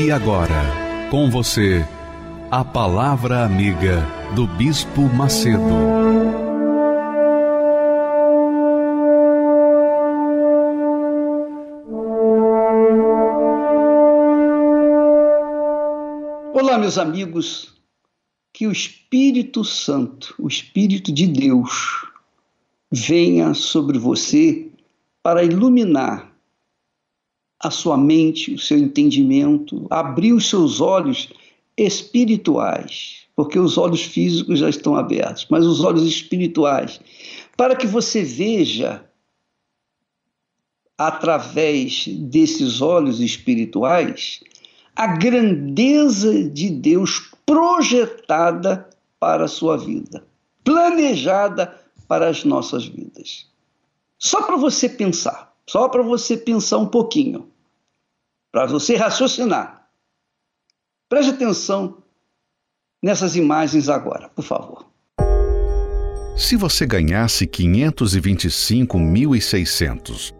[0.00, 0.62] E agora,
[1.10, 1.84] com você,
[2.52, 5.58] a Palavra Amiga do Bispo Macedo.
[16.54, 17.74] Olá, meus amigos,
[18.52, 22.06] que o Espírito Santo, o Espírito de Deus,
[22.88, 24.70] venha sobre você
[25.24, 26.37] para iluminar
[27.60, 31.28] a sua mente, o seu entendimento, abrir os seus olhos
[31.76, 37.00] espirituais, porque os olhos físicos já estão abertos, mas os olhos espirituais,
[37.56, 39.04] para que você veja
[40.96, 44.40] através desses olhos espirituais
[44.96, 50.26] a grandeza de Deus projetada para a sua vida,
[50.64, 51.72] planejada
[52.08, 53.46] para as nossas vidas.
[54.18, 55.47] Só para você pensar.
[55.68, 57.50] Só para você pensar um pouquinho,
[58.50, 59.86] para você raciocinar.
[61.10, 61.98] Preste atenção
[63.02, 64.86] nessas imagens agora, por favor.
[66.34, 70.34] Se você ganhasse 525.600,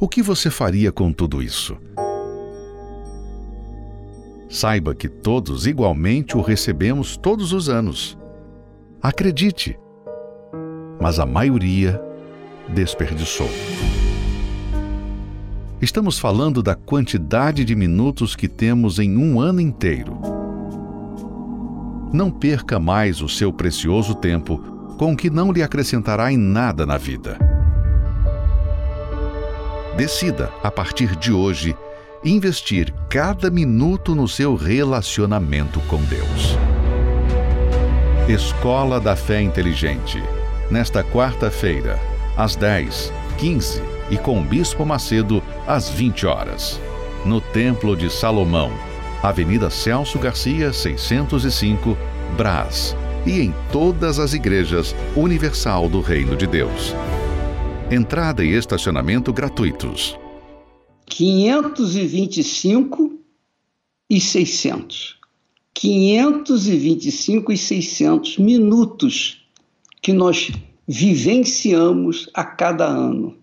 [0.00, 1.76] o que você faria com tudo isso?
[4.48, 8.16] Saiba que todos igualmente o recebemos todos os anos.
[9.02, 9.78] Acredite.
[10.98, 12.00] Mas a maioria
[12.68, 13.50] desperdiçou.
[15.80, 20.20] Estamos falando da quantidade de minutos que temos em um ano inteiro.
[22.12, 24.58] Não perca mais o seu precioso tempo
[24.98, 27.38] com o que não lhe acrescentará em nada na vida.
[29.96, 31.74] Decida, a partir de hoje,
[32.22, 36.58] investir cada minuto no seu relacionamento com Deus.
[38.28, 40.22] Escola da Fé Inteligente.
[40.70, 41.98] Nesta quarta-feira,
[42.36, 46.80] às 10, 15 e com o Bispo Macedo às 20 horas.
[47.24, 48.70] No Templo de Salomão,
[49.22, 51.96] Avenida Celso Garcia, 605,
[52.36, 52.96] Brás.
[53.26, 56.94] E em todas as igrejas Universal do Reino de Deus.
[57.90, 60.18] Entrada e estacionamento gratuitos.
[61.06, 63.18] 525
[64.08, 65.18] e 600.
[65.74, 69.44] 525 e 600 minutos
[70.00, 70.52] que nós
[70.86, 73.39] vivenciamos a cada ano.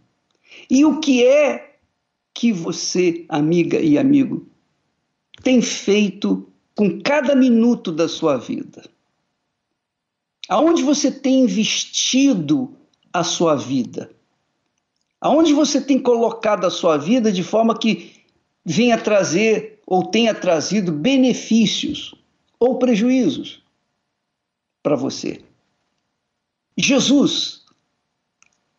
[0.69, 1.77] E o que é
[2.33, 4.47] que você, amiga e amigo,
[5.43, 8.83] tem feito com cada minuto da sua vida?
[10.49, 12.75] Aonde você tem investido
[13.11, 14.11] a sua vida?
[15.19, 18.21] Aonde você tem colocado a sua vida de forma que
[18.63, 22.13] venha trazer ou tenha trazido benefícios
[22.59, 23.63] ou prejuízos
[24.83, 25.43] para você?
[26.77, 27.65] Jesus,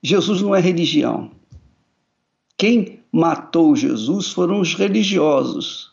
[0.02, 1.37] Jesus não é religião.
[2.58, 5.92] Quem matou Jesus foram os religiosos.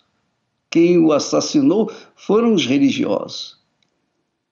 [0.71, 3.57] Quem o assassinou foram os religiosos.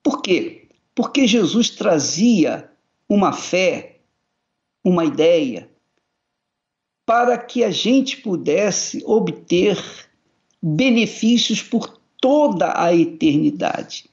[0.03, 0.67] Por quê?
[0.93, 2.71] Porque Jesus trazia
[3.09, 3.99] uma fé,
[4.83, 5.69] uma ideia,
[7.03, 9.77] para que a gente pudesse obter
[10.61, 14.09] benefícios por toda a eternidade.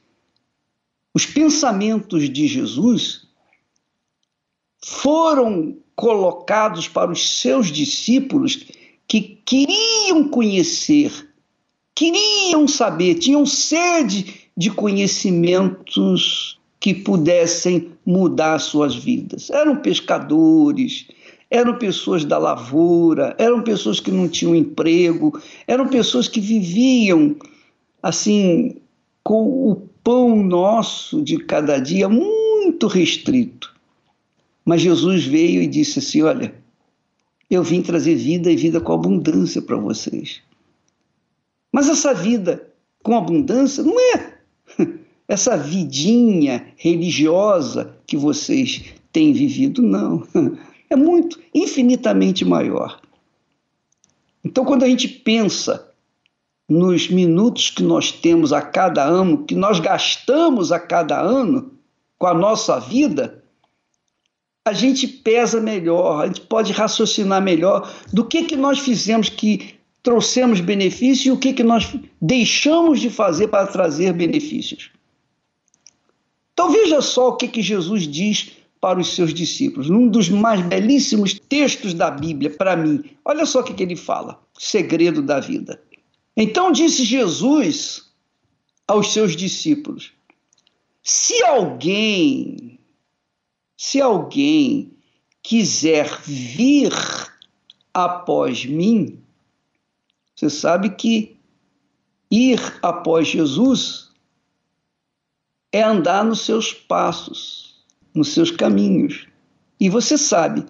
[1.13, 3.27] Os pensamentos de Jesus
[4.83, 8.65] foram colocados para os seus discípulos
[9.07, 11.11] que queriam conhecer,
[11.93, 19.49] queriam saber, tinham sede de conhecimentos que pudessem mudar suas vidas.
[19.49, 21.07] Eram pescadores,
[21.49, 27.35] eram pessoas da lavoura, eram pessoas que não tinham emprego, eram pessoas que viviam
[28.01, 28.77] assim
[29.23, 33.70] com o pão nosso de cada dia muito restrito.
[34.71, 36.55] Mas Jesus veio e disse assim: Olha,
[37.49, 40.41] eu vim trazer vida e vida com abundância para vocês.
[41.73, 42.71] Mas essa vida
[43.03, 44.37] com abundância não é
[45.27, 50.25] essa vidinha religiosa que vocês têm vivido, não.
[50.89, 53.01] É muito, infinitamente maior.
[54.43, 55.89] Então, quando a gente pensa
[56.67, 61.71] nos minutos que nós temos a cada ano, que nós gastamos a cada ano
[62.17, 63.40] com a nossa vida,
[64.63, 69.75] a gente pesa melhor, a gente pode raciocinar melhor do que, que nós fizemos que
[70.03, 74.91] trouxemos benefícios e o que, que nós deixamos de fazer para trazer benefícios.
[76.53, 80.61] Então veja só o que, que Jesus diz para os seus discípulos, num dos mais
[80.61, 83.03] belíssimos textos da Bíblia para mim.
[83.23, 85.81] Olha só o que, que ele fala: segredo da vida.
[86.35, 88.11] Então disse Jesus
[88.87, 90.11] aos seus discípulos:
[91.03, 92.70] se alguém
[93.81, 94.95] se alguém
[95.41, 96.93] quiser vir
[97.91, 99.19] após mim,
[100.35, 101.35] você sabe que
[102.29, 104.11] ir após Jesus
[105.71, 107.83] é andar nos seus passos,
[108.13, 109.27] nos seus caminhos.
[109.79, 110.63] E você sabe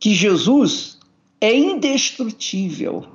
[0.00, 0.98] que Jesus
[1.40, 3.06] é indestrutível.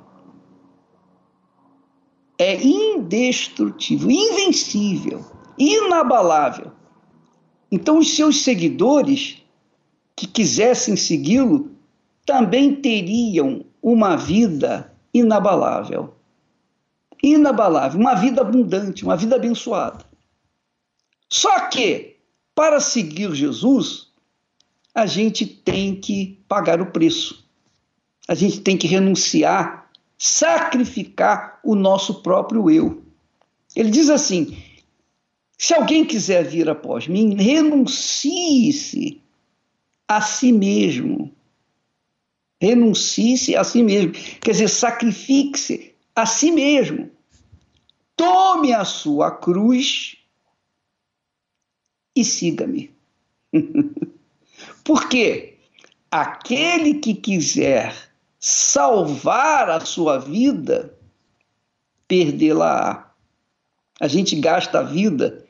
[2.38, 5.26] É indestrutível, invencível,
[5.58, 6.75] inabalável.
[7.70, 9.42] Então, os seus seguidores
[10.14, 11.70] que quisessem segui-lo
[12.24, 16.14] também teriam uma vida inabalável.
[17.22, 20.04] Inabalável, uma vida abundante, uma vida abençoada.
[21.28, 22.16] Só que,
[22.54, 24.08] para seguir Jesus,
[24.94, 27.44] a gente tem que pagar o preço.
[28.28, 33.02] A gente tem que renunciar, sacrificar o nosso próprio eu.
[33.74, 34.56] Ele diz assim:
[35.58, 39.22] se alguém quiser vir após mim, renuncie-se
[40.06, 41.34] a si mesmo.
[42.60, 44.12] Renuncie-se a si mesmo.
[44.40, 47.10] Quer dizer, sacrifique-se a si mesmo.
[48.14, 50.16] Tome a sua cruz
[52.14, 52.94] e siga-me.
[54.84, 55.56] Porque
[56.10, 57.94] aquele que quiser
[58.38, 60.94] salvar a sua vida,
[62.06, 63.10] perdê-la-á.
[63.98, 65.45] A gente gasta a vida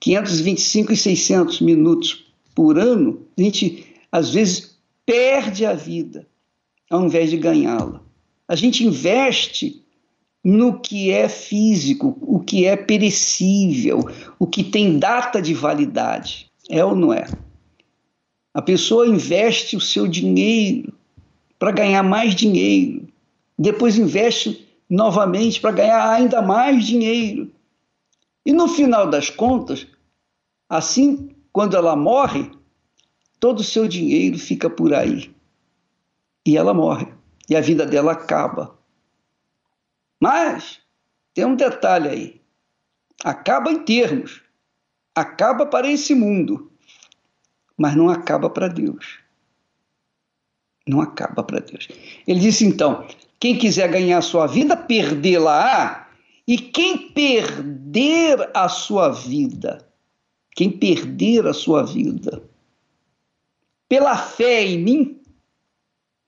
[0.00, 6.26] 525 e 600 minutos por ano, a gente às vezes perde a vida
[6.90, 8.00] ao invés de ganhá-la.
[8.48, 9.84] A gente investe
[10.44, 14.08] no que é físico, o que é perecível,
[14.38, 16.48] o que tem data de validade.
[16.70, 17.26] É ou não é?
[18.54, 20.92] A pessoa investe o seu dinheiro
[21.58, 23.08] para ganhar mais dinheiro,
[23.58, 27.50] depois investe novamente para ganhar ainda mais dinheiro.
[28.46, 29.88] E no final das contas,
[30.68, 32.48] assim, quando ela morre,
[33.40, 35.34] todo o seu dinheiro fica por aí.
[36.46, 37.12] E ela morre.
[37.50, 38.78] E a vida dela acaba.
[40.20, 40.80] Mas
[41.34, 42.40] tem um detalhe aí.
[43.24, 44.42] Acaba em termos.
[45.12, 46.70] Acaba para esse mundo.
[47.76, 49.18] Mas não acaba para Deus.
[50.86, 51.88] Não acaba para Deus.
[52.28, 53.08] Ele disse então:
[53.40, 56.05] quem quiser ganhar a sua vida, perdê-la-á
[56.46, 59.86] e quem perder a sua vida,
[60.54, 62.42] quem perder a sua vida,
[63.88, 65.20] pela fé em mim,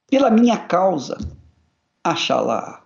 [0.09, 1.17] pela minha causa,
[2.03, 2.83] achará.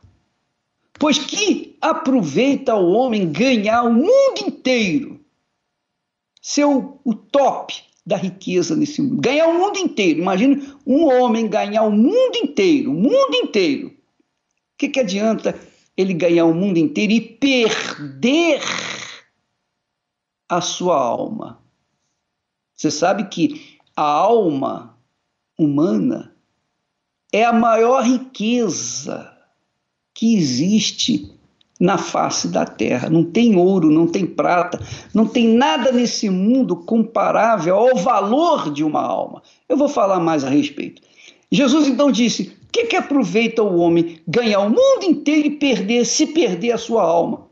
[0.99, 5.21] Pois que aproveita o homem ganhar o mundo inteiro,
[6.41, 10.21] ser o, o top da riqueza nesse mundo, ganhar o mundo inteiro.
[10.21, 13.89] Imagine um homem ganhar o mundo inteiro, o mundo inteiro.
[13.89, 13.93] O
[14.77, 15.59] que, que adianta
[15.97, 18.61] ele ganhar o mundo inteiro e perder
[20.49, 21.61] a sua alma.
[22.75, 24.99] Você sabe que a alma
[25.59, 26.35] humana
[27.33, 29.31] é a maior riqueza
[30.15, 31.33] que existe
[31.81, 33.11] na face da terra.
[33.11, 34.81] Não tem ouro, não tem prata,
[35.15, 39.43] não tem nada nesse mundo comparável ao valor de uma alma.
[39.69, 41.03] Eu vou falar mais a respeito.
[41.51, 46.29] Jesus então disse: que, que aproveita o homem ganhar o mundo inteiro e perder, se
[46.29, 47.47] perder a sua alma?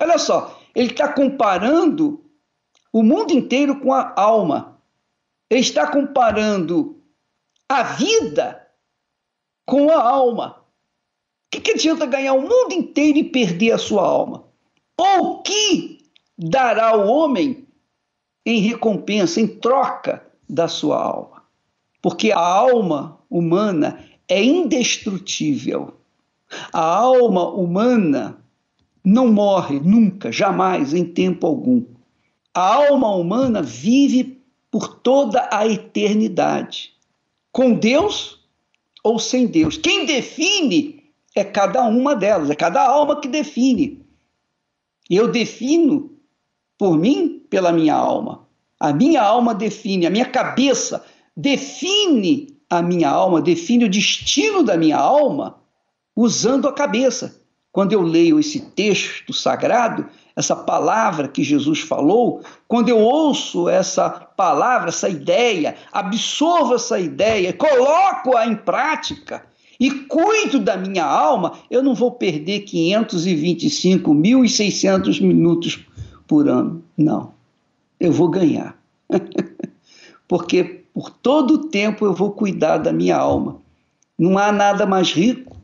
[0.00, 2.24] Olha só, ele está comparando
[2.90, 4.80] o mundo inteiro com a alma.
[5.50, 6.98] Ele está comparando
[7.68, 8.66] a vida
[9.66, 10.56] com a alma.
[10.58, 10.62] O
[11.50, 14.44] que, que adianta ganhar o mundo inteiro e perder a sua alma?
[14.96, 15.98] Ou que
[16.38, 17.68] dará o homem
[18.46, 21.44] em recompensa, em troca da sua alma?
[22.00, 25.94] Porque a alma humana é indestrutível.
[26.72, 28.38] A alma humana
[29.04, 31.84] não morre nunca, jamais, em tempo algum.
[32.54, 34.40] A alma humana vive
[34.70, 36.92] por toda a eternidade,
[37.52, 38.40] com Deus
[39.02, 39.76] ou sem Deus.
[39.76, 41.04] Quem define
[41.34, 44.04] é cada uma delas, é cada alma que define.
[45.10, 46.12] Eu defino
[46.78, 48.46] por mim, pela minha alma.
[48.80, 51.04] A minha alma define, a minha cabeça
[51.36, 55.56] define a minha alma, define o destino da minha alma
[56.16, 57.40] usando a cabeça.
[57.72, 60.06] Quando eu leio esse texto sagrado,
[60.36, 67.52] essa palavra que Jesus falou, quando eu ouço essa palavra, essa ideia, absorvo essa ideia,
[67.52, 69.44] coloco-a em prática
[69.78, 75.84] e cuido da minha alma, eu não vou perder 525.600 minutos
[76.26, 76.82] por ano.
[76.96, 77.34] Não.
[77.98, 78.78] Eu vou ganhar.
[80.28, 83.60] Porque por todo o tempo eu vou cuidar da minha alma.
[84.16, 85.56] Não há nada mais rico,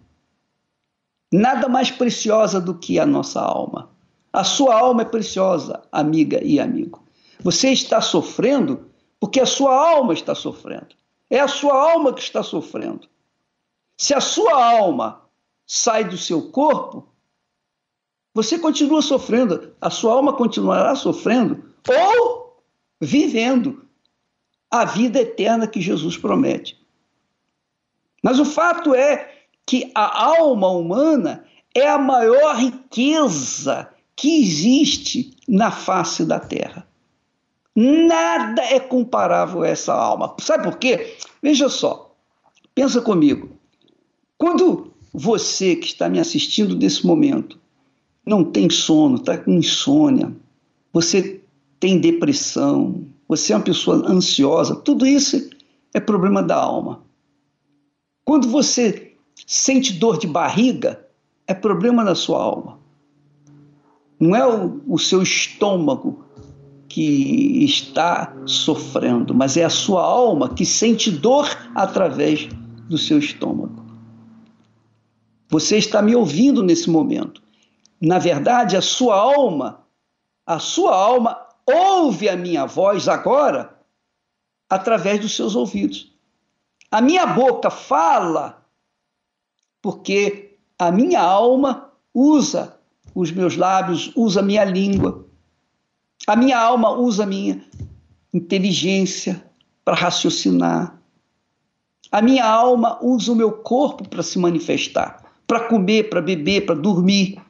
[1.32, 3.88] nada mais preciosa do que a nossa alma.
[4.32, 7.04] A sua alma é preciosa, amiga e amigo.
[7.42, 10.88] Você está sofrendo porque a sua alma está sofrendo.
[11.30, 13.08] É a sua alma que está sofrendo.
[13.96, 15.22] Se a sua alma
[15.64, 17.06] sai do seu corpo,
[18.34, 22.60] você continua sofrendo, a sua alma continuará sofrendo ou
[23.00, 23.88] vivendo
[24.70, 26.78] a vida eterna que Jesus promete.
[28.22, 29.32] Mas o fato é
[29.66, 36.86] que a alma humana é a maior riqueza que existe na face da terra.
[37.74, 40.34] Nada é comparável a essa alma.
[40.40, 41.16] Sabe por quê?
[41.42, 42.14] Veja só,
[42.74, 43.50] pensa comigo.
[44.36, 47.58] Quando você que está me assistindo nesse momento
[48.26, 50.32] não tem sono, está com insônia,
[50.92, 51.40] você
[51.78, 55.50] tem depressão, você é uma pessoa ansiosa, tudo isso
[55.94, 57.00] é problema da alma.
[58.24, 59.12] Quando você
[59.46, 61.06] sente dor de barriga,
[61.46, 62.80] é problema da sua alma.
[64.18, 66.24] Não é o, o seu estômago
[66.88, 72.48] que está sofrendo, mas é a sua alma que sente dor através
[72.88, 73.80] do seu estômago.
[75.48, 77.40] Você está me ouvindo nesse momento.
[78.00, 79.84] Na verdade, a sua alma,
[80.44, 83.78] a sua alma ouve a minha voz agora
[84.68, 86.12] através dos seus ouvidos.
[86.90, 88.66] A minha boca fala
[89.82, 92.78] porque a minha alma usa
[93.14, 95.26] os meus lábios, usa a minha língua.
[96.26, 97.64] A minha alma usa a minha
[98.32, 99.44] inteligência
[99.84, 101.00] para raciocinar.
[102.12, 106.74] A minha alma usa o meu corpo para se manifestar, para comer, para beber, para
[106.74, 107.40] dormir.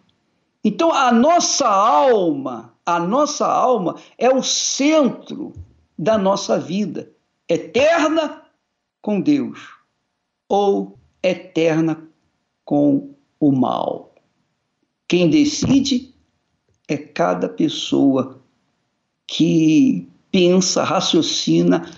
[0.62, 5.52] Então a nossa alma, a nossa alma é o centro
[5.98, 7.10] da nossa vida,
[7.48, 8.42] eterna
[9.02, 9.68] com Deus
[10.48, 12.08] ou eterna
[12.64, 14.14] com o mal.
[15.06, 16.14] Quem decide
[16.88, 18.40] é cada pessoa
[19.26, 21.88] que pensa, raciocina,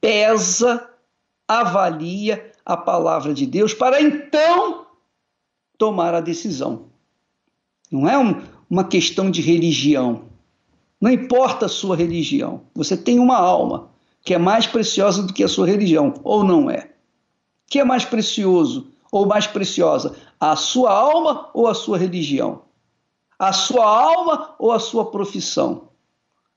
[0.00, 0.88] pesa,
[1.46, 4.86] avalia a palavra de Deus para então
[5.76, 6.86] tomar a decisão.
[7.90, 10.30] Não é um, uma questão de religião.
[10.98, 13.90] Não importa a sua religião, você tem uma alma
[14.24, 16.90] que é mais preciosa do que a sua religião, ou não é?
[17.66, 22.62] Que é mais precioso ou mais preciosa, a sua alma ou a sua religião?
[23.38, 25.88] A sua alma ou a sua profissão?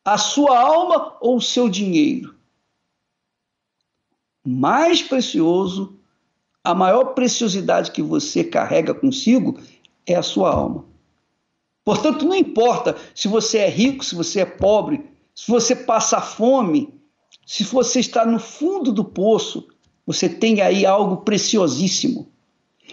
[0.06, 2.34] A sua alma ou o seu dinheiro?
[4.48, 6.00] Mais precioso,
[6.64, 9.60] a maior preciosidade que você carrega consigo
[10.08, 10.95] é a sua alma.
[11.86, 17.00] Portanto, não importa se você é rico, se você é pobre, se você passa fome,
[17.46, 19.68] se você está no fundo do poço,
[20.04, 22.28] você tem aí algo preciosíssimo.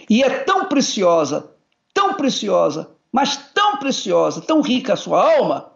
[0.07, 1.51] E é tão preciosa,
[1.91, 5.71] tão preciosa, mas tão preciosa, tão rica a sua alma,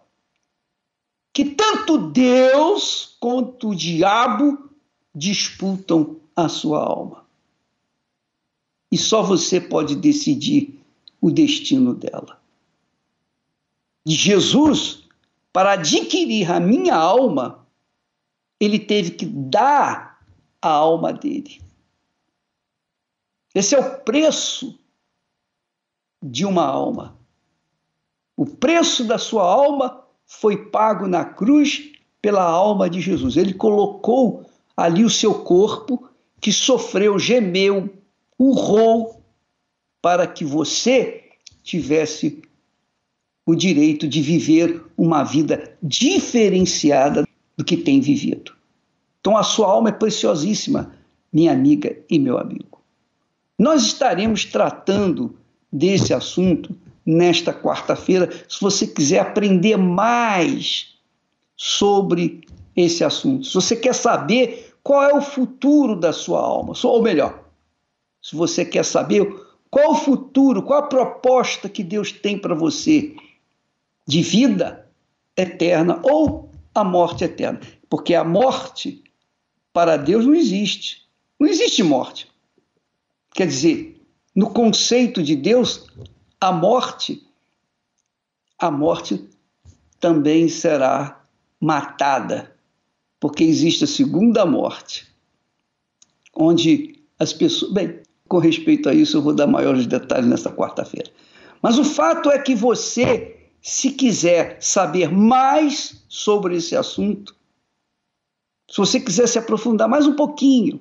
[1.33, 4.69] que tanto Deus quanto o diabo
[5.13, 7.25] disputam a sua alma.
[8.91, 10.79] E só você pode decidir
[11.19, 12.39] o destino dela.
[14.07, 15.03] E Jesus,
[15.51, 17.67] para adquirir a minha alma,
[18.57, 20.25] ele teve que dar
[20.61, 21.59] a alma dele.
[23.53, 24.79] Esse é o preço
[26.23, 27.19] de uma alma.
[28.37, 33.35] O preço da sua alma foi pago na cruz pela alma de Jesus.
[33.35, 36.09] Ele colocou ali o seu corpo
[36.39, 37.93] que sofreu, gemeu,
[38.39, 39.21] urrou
[40.01, 41.29] para que você
[41.61, 42.46] tivesse
[43.47, 47.25] o direito de viver uma vida diferenciada
[47.55, 48.51] do que tem vivido.
[49.21, 50.93] Então a sua alma é preciosíssima,
[51.31, 52.81] minha amiga e meu amigo.
[53.57, 55.37] Nós estaremos tratando
[55.71, 56.75] desse assunto
[57.05, 58.29] nesta quarta-feira.
[58.49, 60.97] Se você quiser aprender mais
[61.55, 62.41] sobre
[62.75, 67.45] esse assunto, se você quer saber qual é o futuro da sua alma, ou melhor,
[68.21, 69.25] se você quer saber
[69.71, 73.15] qual o futuro, qual a proposta que Deus tem para você
[74.07, 74.89] de vida
[75.35, 77.59] eterna ou a morte eterna,
[77.89, 79.03] porque a morte
[79.73, 81.07] para Deus não existe.
[81.39, 82.27] Não existe morte.
[83.33, 84.01] Quer dizer,
[84.35, 85.85] no conceito de Deus,
[86.39, 87.23] a morte,
[88.57, 89.27] a morte
[89.99, 91.23] também será
[91.59, 92.55] matada,
[93.19, 95.07] porque existe a segunda morte,
[96.35, 97.71] onde as pessoas.
[97.73, 101.09] Bem, com respeito a isso, eu vou dar maiores detalhes nesta quarta-feira.
[101.61, 103.36] Mas o fato é que você,
[103.67, 107.35] se quiser saber mais sobre esse assunto,
[108.65, 110.79] se você quiser se aprofundar mais um pouquinho,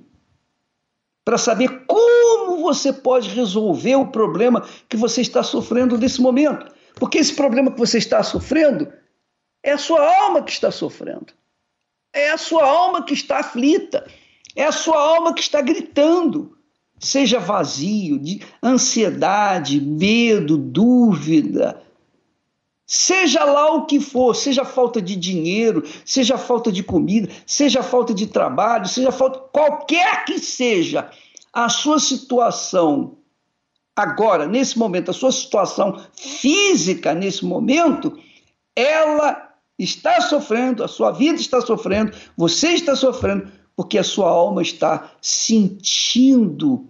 [1.24, 6.72] para saber como você pode resolver o problema que você está sofrendo nesse momento.
[6.94, 8.92] Porque esse problema que você está sofrendo
[9.64, 11.34] é a sua alma que está sofrendo.
[12.12, 14.06] É a sua alma que está aflita.
[14.54, 16.56] É a sua alma que está gritando.
[17.00, 21.82] Seja vazio, de ansiedade, medo, dúvida,
[22.86, 28.14] Seja lá o que for, seja falta de dinheiro, seja falta de comida, seja falta
[28.14, 31.10] de trabalho, seja falta qualquer que seja
[31.52, 33.18] a sua situação
[33.96, 38.16] agora, nesse momento, a sua situação física nesse momento,
[38.76, 44.62] ela está sofrendo, a sua vida está sofrendo, você está sofrendo, porque a sua alma
[44.62, 46.86] está sentindo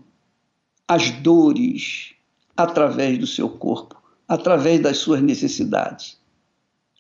[0.87, 2.13] as dores
[2.55, 3.96] através do seu corpo
[4.29, 6.19] através das suas necessidades,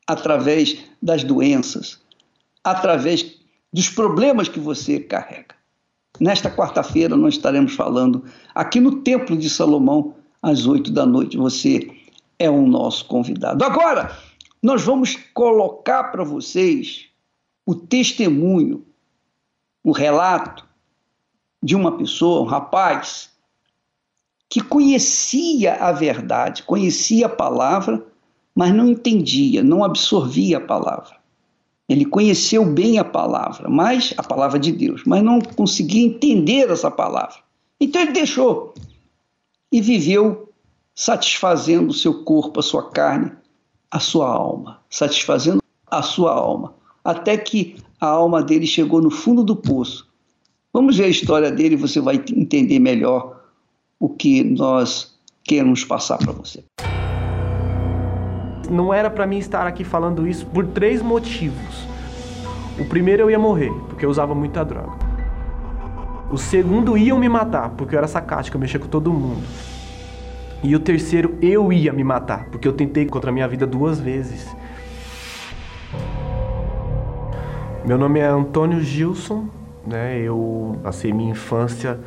[0.06, 2.00] através das doenças,
[2.62, 3.36] através
[3.72, 5.54] dos problemas que você carrega.
[6.20, 11.36] Nesta quarta-feira, nós estaremos falando aqui no Templo de Salomão, às oito da noite.
[11.36, 11.90] Você
[12.38, 13.64] é o nosso convidado.
[13.64, 14.16] Agora,
[14.62, 17.06] nós vamos colocar para vocês
[17.66, 18.86] o testemunho,
[19.82, 20.66] o relato
[21.62, 23.30] de uma pessoa, um rapaz,
[24.48, 28.04] que conhecia a verdade, conhecia a palavra,
[28.54, 31.16] mas não entendia, não absorvia a palavra.
[31.88, 36.90] Ele conheceu bem a palavra, mas a palavra de Deus, mas não conseguia entender essa
[36.90, 37.36] palavra.
[37.80, 38.74] Então ele deixou
[39.70, 40.52] e viveu
[40.94, 43.32] satisfazendo o seu corpo, a sua carne,
[43.90, 46.74] a sua alma, satisfazendo a sua alma,
[47.04, 50.08] até que a alma dele chegou no fundo do poço.
[50.72, 53.35] Vamos ver a história dele você vai entender melhor
[53.98, 56.62] o que nós queremos passar para você.
[58.70, 61.86] Não era para mim estar aqui falando isso por três motivos.
[62.78, 65.06] O primeiro eu ia morrer, porque eu usava muita droga.
[66.30, 69.42] O segundo iam me matar, porque eu era sacática, eu mexia com todo mundo.
[70.62, 74.00] E o terceiro eu ia me matar, porque eu tentei contra a minha vida duas
[74.00, 74.54] vezes.
[77.86, 79.48] Meu nome é Antônio Gilson,
[79.86, 80.18] né?
[80.18, 82.00] Eu passei minha infância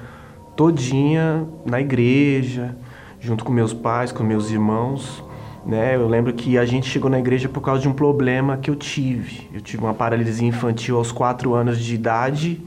[0.59, 2.75] todinha na igreja,
[3.17, 5.23] junto com meus pais, com meus irmãos.
[5.65, 5.95] Né?
[5.95, 8.75] Eu lembro que a gente chegou na igreja por causa de um problema que eu
[8.75, 9.47] tive.
[9.53, 12.59] Eu tive uma paralisia infantil aos quatro anos de idade.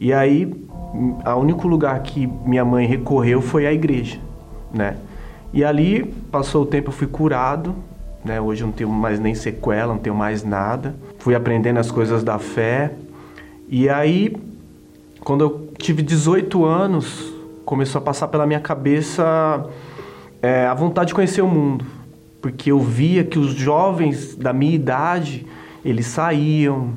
[0.00, 0.52] E aí,
[1.24, 4.18] o único lugar que minha mãe recorreu foi a igreja,
[4.74, 4.96] né?
[5.52, 7.72] E ali, passou o tempo, eu fui curado,
[8.24, 8.40] né?
[8.40, 10.92] Hoje eu não tenho mais nem sequela, não tenho mais nada.
[11.20, 12.94] Fui aprendendo as coisas da fé.
[13.68, 14.34] E aí,
[15.22, 17.32] quando eu tive 18 anos,
[17.64, 19.68] começou a passar pela minha cabeça
[20.40, 21.84] é, a vontade de conhecer o mundo.
[22.40, 25.44] Porque eu via que os jovens da minha idade,
[25.84, 26.90] eles saíam,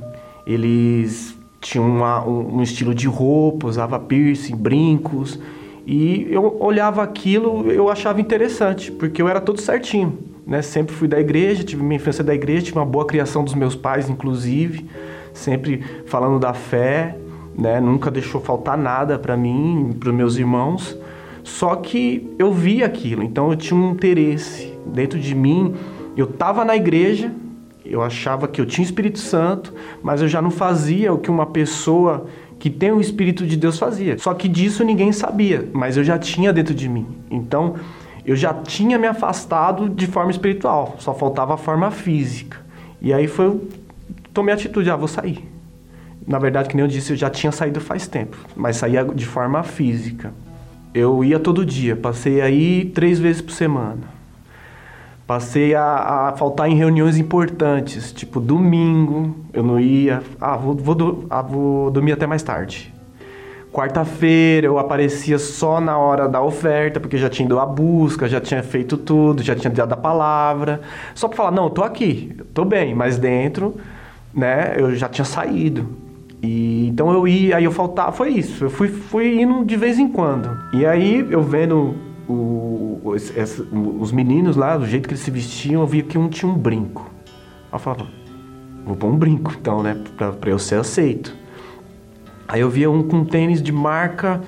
[0.45, 5.39] eles tinham uma, um, um estilo de roupa, usava piercing, brincos.
[5.85, 10.17] E eu olhava aquilo, eu achava interessante, porque eu era todo certinho.
[10.45, 10.61] Né?
[10.61, 13.75] Sempre fui da igreja, tive minha infância da igreja, tive uma boa criação dos meus
[13.75, 14.85] pais, inclusive,
[15.33, 17.17] sempre falando da fé
[17.57, 17.79] né?
[17.79, 20.97] Nunca deixou faltar nada para mim, para meus irmãos.
[21.43, 25.75] Só que eu vi aquilo, então eu tinha um interesse dentro de mim.
[26.17, 27.31] Eu estava na igreja,
[27.85, 31.45] eu achava que eu tinha Espírito Santo, mas eu já não fazia o que uma
[31.45, 32.25] pessoa
[32.57, 34.17] que tem o Espírito de Deus fazia.
[34.17, 37.05] Só que disso ninguém sabia, mas eu já tinha dentro de mim.
[37.29, 37.75] Então
[38.25, 42.57] eu já tinha me afastado de forma espiritual, só faltava a forma física.
[42.99, 43.61] E aí foi,
[44.33, 45.54] tomei a atitude, ah, vou sair.
[46.27, 49.25] Na verdade, que nem eu disse, eu já tinha saído faz tempo, mas saía de
[49.25, 50.33] forma física.
[50.93, 54.15] Eu ia todo dia, passei aí três vezes por semana.
[55.27, 60.21] Passei a, a faltar em reuniões importantes, tipo domingo, eu não ia.
[60.39, 62.93] Ah, vou, vou, ah, vou dormir até mais tarde.
[63.71, 68.39] Quarta-feira eu aparecia só na hora da oferta, porque já tinha ido à busca, já
[68.39, 70.79] tinha feito tudo, já tinha dado a palavra.
[71.13, 73.75] Só para falar, não, eu tô aqui, eu tô bem, mas dentro,
[74.33, 76.04] né, eu já tinha saído.
[76.45, 78.65] E, então eu ia, aí eu faltava, foi isso.
[78.65, 80.55] Eu fui, fui indo de vez em quando.
[80.73, 81.95] E aí eu vendo
[82.29, 83.33] o, os,
[83.99, 86.55] os meninos lá, do jeito que eles se vestiam, eu via que um tinha um
[86.55, 87.09] brinco.
[87.71, 88.07] Aí eu falava,
[88.85, 89.97] vou pôr um brinco então, né?
[90.15, 91.35] Pra, pra eu ser aceito.
[92.47, 94.41] Aí eu via um com tênis de marca,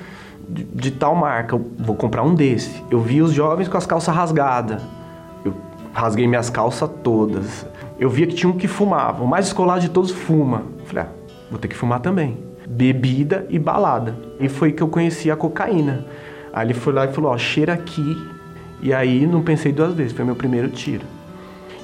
[0.48, 2.84] de, de tal marca, eu vou comprar um desse.
[2.92, 4.84] Eu via os jovens com as calças rasgadas.
[5.44, 5.54] Eu
[5.92, 7.66] rasguei minhas calças todas.
[8.00, 10.62] Eu via que tinha um que fumava, o mais escolar de todos fuma.
[10.86, 12.38] Falei, ah, vou ter que fumar também.
[12.68, 14.16] Bebida e balada.
[14.40, 16.06] E foi que eu conheci a cocaína.
[16.54, 18.18] Aí ele foi lá e falou, ó, cheira aqui.
[18.82, 21.06] E aí não pensei duas vezes, foi meu primeiro tiro.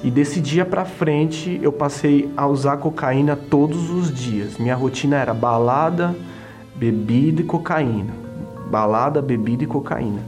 [0.02, 4.58] E desse dia para frente eu passei a usar cocaína todos os dias.
[4.58, 6.14] Minha rotina era balada,
[6.74, 8.12] bebida e cocaína.
[8.70, 10.20] Balada, bebida e cocaína.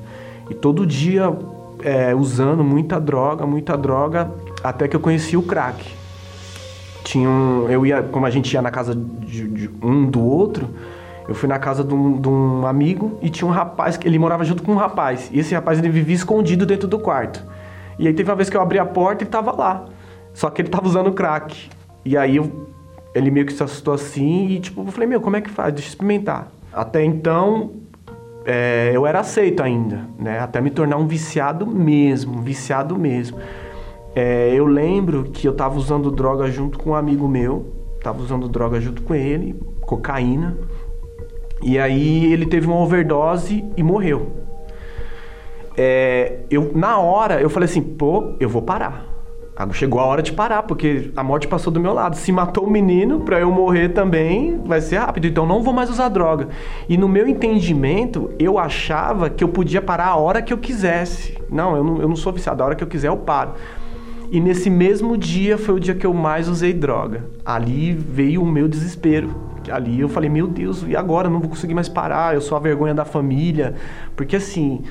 [0.49, 1.37] E todo dia
[1.83, 4.31] é, usando muita droga, muita droga,
[4.65, 5.85] até que eu conheci o crack.
[7.07, 10.69] Tinha um, eu ia, como a gente ia na casa de, de um do outro,
[11.29, 14.43] eu fui na casa de um, de um, amigo e tinha um rapaz, ele morava
[14.43, 15.31] junto com um rapaz.
[15.33, 17.45] E esse rapaz ele vivia escondido dentro do quarto.
[17.97, 19.85] E aí teve uma vez que eu abri a porta e tava lá.
[20.35, 21.71] Só que ele tava usando crack.
[22.05, 22.67] E aí eu,
[23.15, 25.73] ele meio que se assustou assim e tipo, eu falei, meu, como é que faz?
[25.73, 26.49] Deixa eu experimentar.
[26.73, 27.71] Até então,
[28.45, 30.41] é, eu era aceito ainda, né?
[30.41, 33.39] Até me tornar um viciado mesmo, viciado mesmo.
[34.17, 37.67] É, eu lembro que eu tava usando droga junto com um amigo meu,
[38.03, 40.59] tava usando droga junto com ele, cocaína.
[41.63, 44.47] E aí ele teve uma overdose e morreu
[45.77, 49.15] é, eu na hora eu falei assim, pô, eu vou parar.
[49.73, 52.15] Chegou a hora de parar, porque a morte passou do meu lado.
[52.15, 55.27] Se matou o menino, pra eu morrer também, vai ser rápido.
[55.27, 56.49] Então não vou mais usar droga.
[56.87, 61.39] E no meu entendimento, eu achava que eu podia parar a hora que eu quisesse.
[61.51, 62.63] Não, eu não, eu não sou viciado.
[62.63, 63.53] A hora que eu quiser, eu paro.
[64.31, 67.25] E nesse mesmo dia foi o dia que eu mais usei droga.
[67.45, 69.35] Ali veio o meu desespero.
[69.71, 71.29] Ali eu falei, meu Deus, e agora?
[71.29, 72.35] Eu não vou conseguir mais parar.
[72.35, 73.75] Eu sou a vergonha da família.
[74.15, 74.83] Porque assim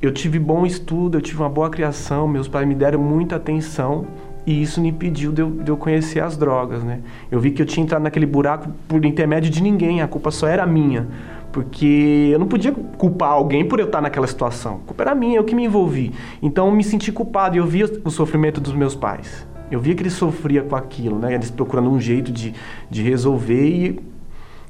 [0.00, 4.06] eu tive bom estudo, eu tive uma boa criação, meus pais me deram muita atenção
[4.46, 7.00] e isso me impediu de eu, de eu, conhecer as drogas, né?
[7.30, 10.46] Eu vi que eu tinha entrado naquele buraco por intermédio de ninguém, a culpa só
[10.46, 11.08] era minha.
[11.56, 14.74] Porque eu não podia culpar alguém por eu estar naquela situação.
[14.84, 16.12] A culpa era minha, eu que me envolvi.
[16.42, 19.48] Então eu me senti culpado e eu via o sofrimento dos meus pais.
[19.70, 21.32] Eu via que eles sofriam com aquilo, né?
[21.32, 22.52] Eles procurando um jeito de,
[22.90, 24.02] de resolver e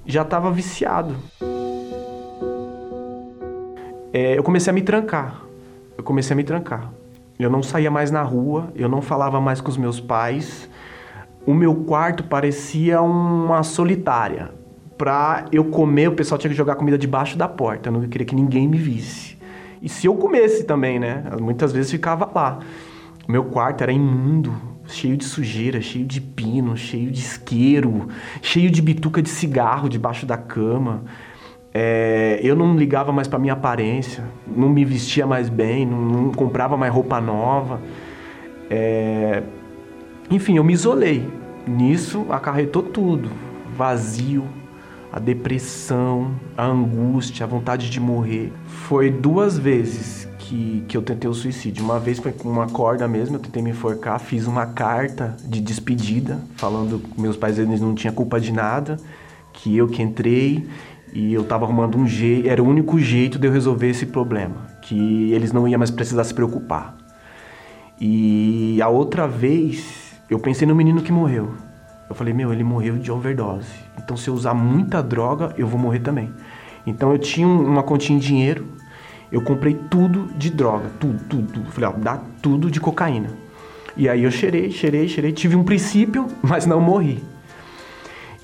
[0.07, 1.17] já estava viciado
[4.13, 5.43] é, eu comecei a me trancar.
[5.99, 6.93] Eu comecei a me trancar.
[7.37, 10.71] Eu não saía mais na rua, eu não falava mais com os meus pais.
[11.45, 14.53] O meu quarto parecia uma solitária.
[14.97, 17.89] Pra eu comer, o pessoal tinha que jogar comida debaixo da porta.
[17.89, 19.37] Eu não queria que ninguém me visse.
[19.83, 21.25] E se eu comesse também, né?
[21.41, 22.61] Muitas vezes ficava lá.
[23.29, 24.55] O meu quarto era imundo,
[24.87, 28.09] cheio de sujeira, cheio de pino, cheio de isqueiro,
[28.41, 31.05] cheio de bituca de cigarro debaixo da cama.
[31.75, 36.33] É, eu não ligava mais para minha aparência, não me vestia mais bem, não, não
[36.33, 37.81] comprava mais roupa nova.
[38.71, 39.43] É,
[40.31, 41.29] enfim, eu me isolei.
[41.67, 43.29] Nisso acarretou tudo:
[43.77, 44.45] vazio,
[45.17, 48.53] a depressão, a angústia, a vontade de morrer.
[48.67, 51.83] Foi duas vezes que, que eu tentei o suicídio.
[51.83, 55.59] Uma vez foi com uma corda mesmo, eu tentei me enforcar, fiz uma carta de
[55.59, 58.99] despedida, falando que meus pais eles não tinham culpa de nada,
[59.55, 60.69] que eu que entrei
[61.15, 64.67] e eu estava arrumando um jeito, era o único jeito de eu resolver esse problema,
[64.83, 66.95] que eles não iam mais precisar se preocupar.
[67.99, 71.55] E a outra vez, eu pensei no menino que morreu.
[72.09, 73.69] Eu falei, meu, ele morreu de overdose.
[73.99, 76.33] Então se eu usar muita droga, eu vou morrer também.
[76.87, 78.67] Então eu tinha uma continha de dinheiro,
[79.31, 81.71] eu comprei tudo de droga, tudo, tudo, tudo.
[81.73, 83.29] Falei, ó, dá tudo de cocaína.
[83.97, 87.25] E aí eu cheirei, cheirei, cheirei, tive um princípio, mas não morri.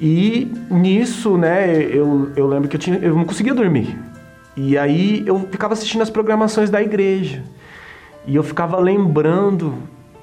[0.00, 3.96] E nisso, né, eu, eu lembro que eu, tinha, eu não conseguia dormir.
[4.56, 7.42] E aí eu ficava assistindo as programações da igreja.
[8.26, 9.74] E eu ficava lembrando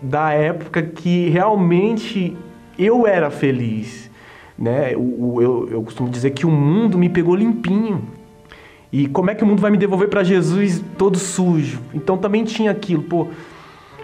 [0.01, 2.37] da época que realmente
[2.79, 4.09] eu era feliz.
[4.57, 4.93] Né?
[4.93, 8.03] Eu, eu, eu costumo dizer que o mundo me pegou limpinho.
[8.91, 11.79] E como é que o mundo vai me devolver para Jesus todo sujo?
[11.93, 13.27] Então também tinha aquilo, pô.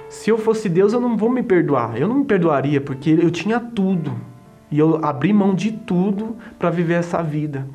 [0.09, 1.99] Se eu fosse Deus, eu não vou me perdoar.
[1.99, 4.13] Eu não me perdoaria, porque eu tinha tudo.
[4.71, 7.67] E eu abri mão de tudo para viver essa vida.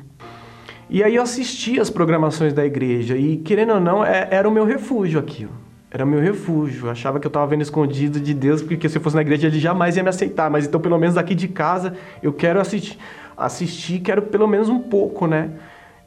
[0.89, 4.51] E aí eu assisti as programações da igreja e, querendo ou não, é, era o
[4.51, 5.51] meu refúgio aquilo.
[5.93, 6.87] Era meu refúgio.
[6.87, 9.47] Eu achava que eu estava vendo escondido de Deus, porque se eu fosse na igreja
[9.47, 10.49] ele jamais ia me aceitar.
[10.49, 12.97] Mas então, pelo menos aqui de casa, eu quero assistir,
[13.35, 15.51] assistir quero pelo menos um pouco, né?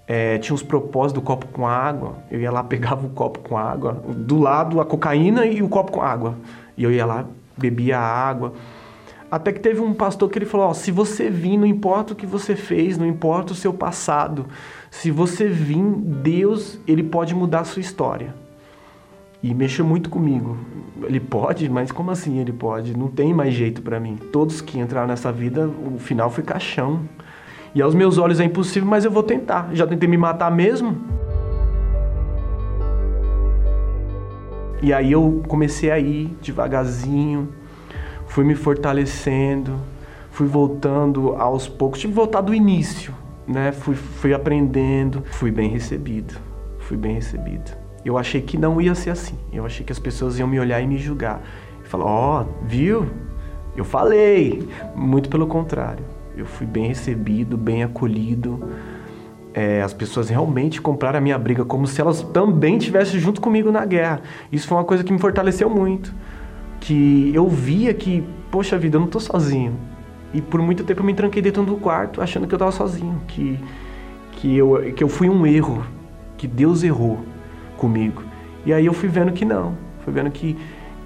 [0.06, 2.16] É, tinha os propósitos do copo com água.
[2.30, 4.02] Eu ia lá, pegava o copo com água.
[4.08, 6.34] Do lado, a cocaína e o copo com água.
[6.78, 8.54] E eu ia lá, bebia água.
[9.30, 12.16] Até que teve um pastor que ele falou: ó, se você vir, não importa o
[12.16, 14.46] que você fez, não importa o seu passado,
[14.90, 15.82] se você vir,
[16.22, 18.43] Deus, ele pode mudar a sua história.
[19.44, 20.56] E mexeu muito comigo.
[21.02, 22.96] Ele pode, mas como assim ele pode?
[22.96, 24.16] Não tem mais jeito para mim.
[24.16, 27.02] Todos que entraram nessa vida, o final foi caixão.
[27.74, 29.68] E aos meus olhos é impossível, mas eu vou tentar.
[29.74, 30.96] Já tentei me matar mesmo.
[34.80, 37.50] E aí eu comecei a ir devagarzinho
[38.26, 39.78] fui me fortalecendo,
[40.30, 43.14] fui voltando aos poucos, tive que voltar do início,
[43.46, 43.70] né?
[43.72, 46.34] Fui, fui aprendendo, fui bem recebido,
[46.78, 47.83] fui bem recebido.
[48.04, 49.36] Eu achei que não ia ser assim.
[49.52, 51.40] Eu achei que as pessoas iam me olhar e me julgar.
[51.84, 53.06] Falar, ó, oh, viu?
[53.74, 54.68] Eu falei.
[54.94, 56.04] Muito pelo contrário.
[56.36, 58.68] Eu fui bem recebido, bem acolhido.
[59.54, 63.70] É, as pessoas realmente compraram a minha briga como se elas também estivessem junto comigo
[63.72, 64.20] na guerra.
[64.52, 66.12] Isso foi uma coisa que me fortaleceu muito.
[66.80, 69.78] Que eu via que, poxa vida, eu não tô sozinho.
[70.34, 73.22] E por muito tempo eu me tranquei dentro do quarto achando que eu tava sozinho.
[73.28, 73.58] Que,
[74.32, 75.86] que, eu, que eu fui um erro.
[76.36, 77.33] Que Deus errou
[77.76, 78.22] comigo.
[78.64, 79.74] E aí eu fui vendo que não.
[80.04, 80.56] Fui vendo que,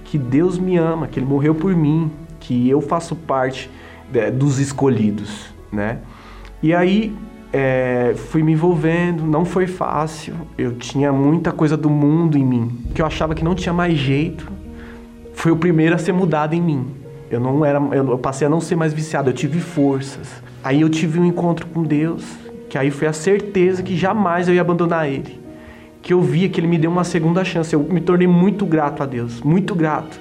[0.04, 2.10] que Deus me ama, que Ele morreu por mim.
[2.40, 3.70] Que eu faço parte
[4.14, 5.98] é, dos escolhidos, né?
[6.62, 7.14] E aí
[7.52, 10.34] é, fui me envolvendo, não foi fácil.
[10.56, 13.96] Eu tinha muita coisa do mundo em mim, que eu achava que não tinha mais
[13.96, 14.50] jeito.
[15.34, 16.86] Foi o primeiro a ser mudado em mim.
[17.30, 20.42] Eu não era, eu passei a não ser mais viciado, eu tive forças.
[20.64, 22.24] Aí eu tive um encontro com Deus,
[22.68, 25.38] que aí foi a certeza que jamais eu ia abandonar ele.
[26.08, 27.74] Que eu via que ele me deu uma segunda chance.
[27.74, 30.18] Eu me tornei muito grato a Deus, muito grato.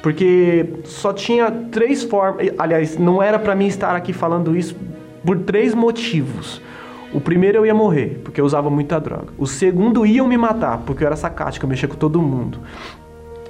[0.00, 4.76] Porque só tinha três formas, aliás, não era para mim estar aqui falando isso
[5.26, 6.62] por três motivos.
[7.12, 9.32] O primeiro eu ia morrer, porque eu usava muita droga.
[9.36, 12.60] O segundo iam me matar, porque eu era sacática, eu mexia com todo mundo.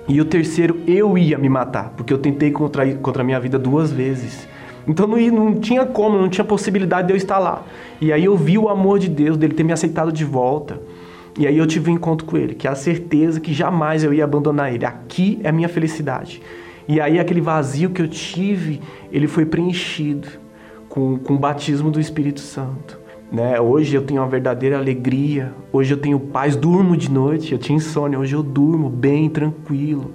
[0.08, 3.58] E o terceiro eu ia me matar, porque eu tentei contra, contra a minha vida
[3.58, 4.48] duas vezes.
[4.88, 7.62] Então não, não tinha como, não tinha possibilidade de eu estar lá.
[8.00, 10.80] E aí eu vi o amor de Deus, dele ter me aceitado de volta.
[11.36, 14.14] E aí eu tive um encontro com ele, que é a certeza que jamais eu
[14.14, 14.86] ia abandonar ele.
[14.86, 16.40] Aqui é a minha felicidade.
[16.86, 20.28] E aí aquele vazio que eu tive, ele foi preenchido
[20.88, 23.00] com, com o batismo do Espírito Santo.
[23.32, 23.60] Né?
[23.60, 27.76] Hoje eu tenho uma verdadeira alegria, hoje eu tenho paz, durmo de noite, eu tinha
[27.76, 30.14] insônia, hoje eu durmo bem, tranquilo.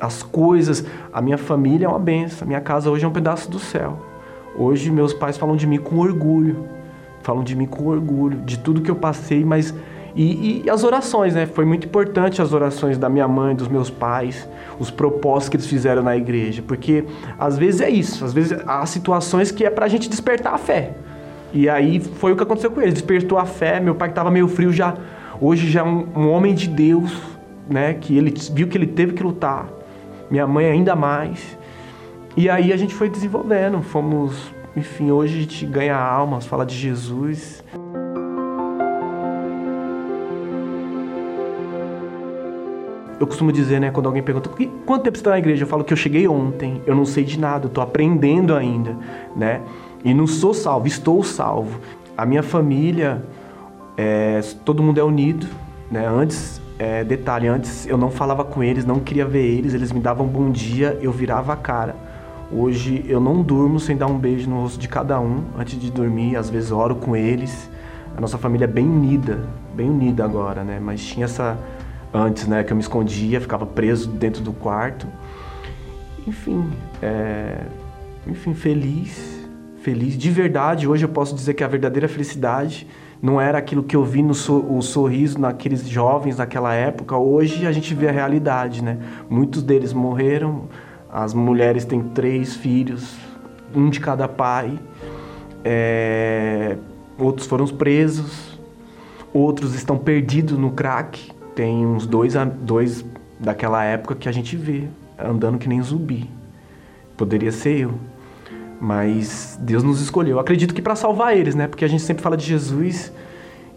[0.00, 3.58] As coisas, a minha família é uma benção, minha casa hoje é um pedaço do
[3.58, 3.98] céu.
[4.56, 6.64] Hoje meus pais falam de mim com orgulho,
[7.22, 9.74] falam de mim com orgulho, de tudo que eu passei, mas
[10.16, 11.44] e, e, as orações, né?
[11.44, 14.48] Foi muito importante as orações da minha mãe, dos meus pais,
[14.78, 17.04] os propósitos que eles fizeram na igreja, porque
[17.38, 20.94] às vezes é isso, às vezes há situações que é pra gente despertar a fé.
[21.52, 23.78] E aí foi o que aconteceu com eles, despertou a fé.
[23.78, 24.94] Meu pai que estava meio frio já,
[25.40, 27.12] hoje já é um, um homem de Deus,
[27.68, 27.94] né?
[27.94, 29.68] Que ele viu que ele teve que lutar.
[30.30, 31.56] Minha mãe ainda mais.
[32.36, 36.74] E aí a gente foi desenvolvendo, fomos, enfim, hoje a gente ganha almas, fala de
[36.74, 37.62] Jesus.
[43.18, 44.50] Eu costumo dizer, né, quando alguém pergunta
[44.84, 47.24] quanto tempo você está na igreja, eu falo que eu cheguei ontem, eu não sei
[47.24, 48.96] de nada, eu estou aprendendo ainda,
[49.34, 49.62] né?
[50.04, 51.80] E não sou salvo, estou salvo.
[52.16, 53.24] A minha família,
[53.96, 55.46] é, todo mundo é unido,
[55.90, 56.06] né?
[56.06, 60.00] Antes, é, detalhe, antes eu não falava com eles, não queria ver eles, eles me
[60.00, 61.96] davam bom dia, eu virava a cara.
[62.52, 65.90] Hoje eu não durmo sem dar um beijo no rosto de cada um antes de
[65.90, 67.70] dormir, às vezes oro com eles.
[68.16, 69.40] A nossa família é bem unida,
[69.74, 70.78] bem unida agora, né?
[70.80, 71.58] Mas tinha essa
[72.16, 72.64] antes, né?
[72.64, 75.06] Que eu me escondia, ficava preso dentro do quarto.
[76.26, 76.68] Enfim,
[77.02, 77.60] é...
[78.26, 79.46] enfim, feliz,
[79.82, 80.88] feliz de verdade.
[80.88, 82.86] Hoje eu posso dizer que a verdadeira felicidade
[83.22, 87.16] não era aquilo que eu vi no so o sorriso naqueles jovens naquela época.
[87.16, 88.98] Hoje a gente vê a realidade, né?
[89.28, 90.68] Muitos deles morreram,
[91.12, 93.14] as mulheres têm três filhos,
[93.74, 94.78] um de cada pai.
[95.64, 96.76] É...
[97.18, 98.58] Outros foram presos,
[99.32, 103.04] outros estão perdidos no crack tem uns dois, dois
[103.40, 104.84] daquela época que a gente vê
[105.18, 106.28] andando que nem zumbi.
[107.16, 107.94] Poderia ser eu.
[108.78, 110.38] Mas Deus nos escolheu.
[110.38, 111.66] Acredito que para salvar eles, né?
[111.66, 113.10] Porque a gente sempre fala de Jesus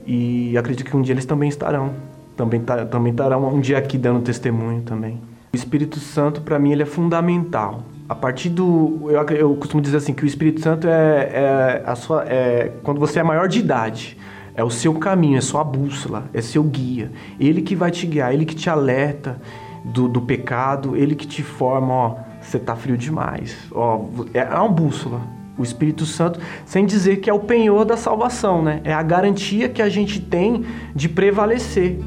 [0.05, 1.93] e acredito que um dia eles também estarão.
[2.35, 5.21] Também, também estarão um dia aqui dando testemunho também.
[5.53, 7.83] O Espírito Santo, para mim, ele é fundamental.
[8.09, 9.09] A partir do.
[9.09, 12.99] Eu, eu costumo dizer assim: que o Espírito Santo é, é, a sua, é quando
[12.99, 14.17] você é maior de idade.
[14.59, 17.13] É o seu caminho, é sua bússola, é seu guia.
[17.39, 19.41] Ele que vai te guiar, ele que te alerta
[19.85, 23.55] do, do pecado, ele que te forma, ó, você tá frio demais.
[23.71, 24.01] Ó,
[24.33, 25.21] é uma bússola.
[25.57, 28.81] O Espírito Santo, sem dizer que é o penhor da salvação, né?
[28.83, 31.97] É a garantia que a gente tem de prevalecer.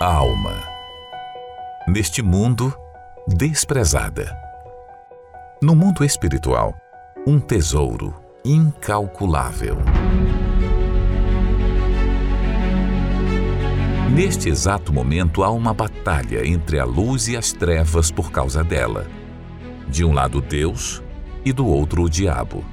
[0.00, 0.45] alma
[1.86, 2.76] neste mundo
[3.28, 4.36] desprezada.
[5.62, 6.74] No mundo espiritual,
[7.24, 8.12] um tesouro
[8.44, 9.76] incalculável.
[14.12, 19.06] Neste exato momento há uma batalha entre a luz e as trevas por causa dela.
[19.88, 21.02] De um lado Deus
[21.44, 22.64] e do outro o diabo.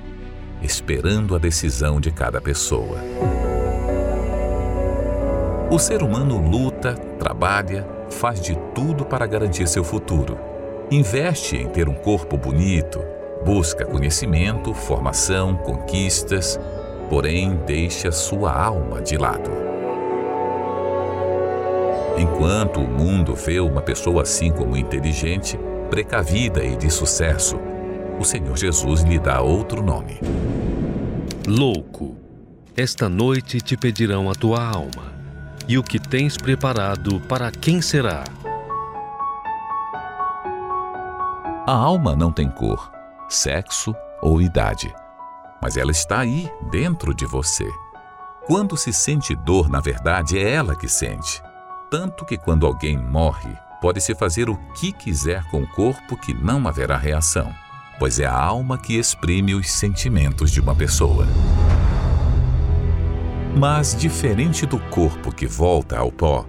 [0.62, 2.98] esperando a decisão de cada pessoa.
[5.70, 10.38] O ser humano luta, trabalha, faz de tudo para garantir seu futuro.
[10.92, 13.02] Investe em ter um corpo bonito,
[13.46, 16.60] busca conhecimento, formação, conquistas,
[17.10, 19.52] porém deixa sua alma de lado.
[22.18, 27.60] Enquanto o mundo vê uma pessoa assim como inteligente, precavida e de sucesso,
[28.20, 30.20] o Senhor Jesus lhe dá outro nome.
[31.48, 32.16] Louco,
[32.78, 35.13] esta noite te pedirão a tua alma,
[35.68, 38.24] e o que tens preparado para quem será?
[41.66, 42.92] A alma não tem cor,
[43.30, 44.94] sexo ou idade,
[45.62, 47.70] mas ela está aí, dentro de você.
[48.46, 51.42] Quando se sente dor, na verdade, é ela que sente.
[51.90, 56.68] Tanto que quando alguém morre, pode-se fazer o que quiser com o corpo que não
[56.68, 57.54] haverá reação,
[57.98, 61.26] pois é a alma que exprime os sentimentos de uma pessoa.
[63.56, 66.46] Mas, diferente do corpo que volta ao pó,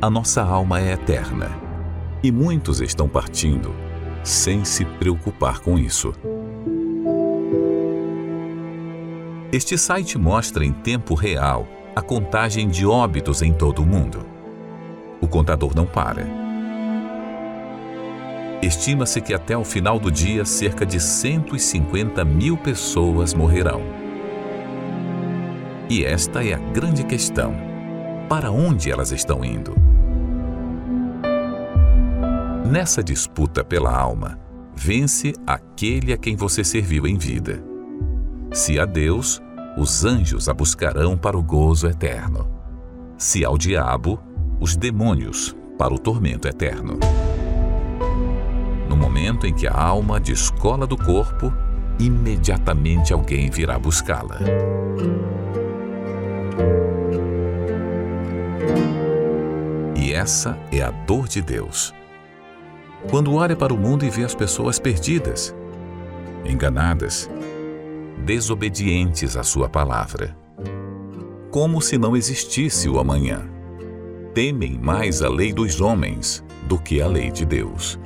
[0.00, 1.50] a nossa alma é eterna.
[2.22, 3.74] E muitos estão partindo
[4.24, 6.12] sem se preocupar com isso.
[9.52, 14.24] Este site mostra em tempo real a contagem de óbitos em todo o mundo.
[15.20, 16.26] O contador não para.
[18.62, 24.07] Estima-se que até o final do dia cerca de 150 mil pessoas morrerão.
[25.90, 27.54] E esta é a grande questão:
[28.28, 29.74] para onde elas estão indo?
[32.70, 34.38] Nessa disputa pela alma,
[34.76, 37.64] vence aquele a quem você serviu em vida.
[38.52, 39.40] Se a Deus,
[39.78, 42.50] os anjos a buscarão para o gozo eterno.
[43.16, 44.20] Se ao diabo,
[44.60, 46.98] os demônios para o tormento eterno.
[48.88, 51.52] No momento em que a alma descola do corpo,
[51.98, 54.38] imediatamente alguém virá buscá-la.
[59.96, 61.94] E essa é a dor de Deus
[63.10, 65.54] quando olha para o mundo e vê as pessoas perdidas,
[66.44, 67.30] enganadas,
[68.24, 70.36] desobedientes à Sua palavra.
[71.50, 73.48] Como se não existisse o amanhã.
[74.34, 77.98] Temem mais a lei dos homens do que a lei de Deus.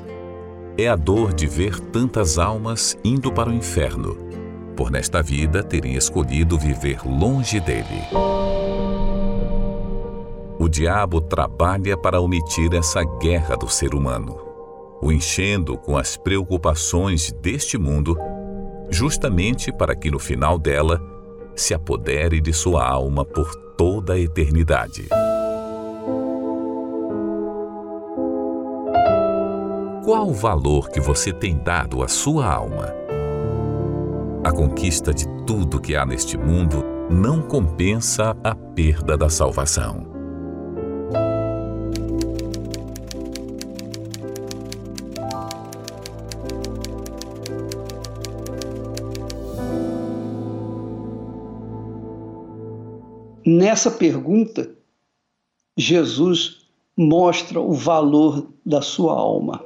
[0.79, 4.17] É a dor de ver tantas almas indo para o inferno,
[4.77, 8.42] por nesta vida terem escolhido viver longe dele.
[10.63, 14.53] O diabo trabalha para omitir essa guerra do ser humano
[15.03, 18.17] o enchendo com as preocupações deste mundo,
[18.89, 21.03] justamente para que no final dela
[21.57, 25.09] se apodere de sua alma por toda a eternidade.
[30.05, 32.95] Qual o valor que você tem dado à sua alma?
[34.45, 40.12] A conquista de tudo que há neste mundo não compensa a perda da salvação.
[53.55, 54.75] Nessa pergunta,
[55.77, 59.63] Jesus mostra o valor da sua alma.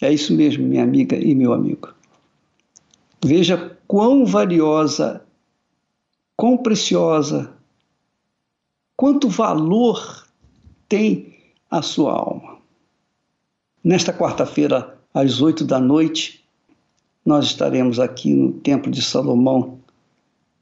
[0.00, 1.92] É isso mesmo, minha amiga e meu amigo.
[3.24, 5.26] Veja quão valiosa,
[6.36, 7.52] quão preciosa,
[8.96, 10.28] quanto valor
[10.88, 11.34] tem
[11.68, 12.58] a sua alma.
[13.82, 16.44] Nesta quarta-feira, às oito da noite,
[17.26, 19.80] nós estaremos aqui no Templo de Salomão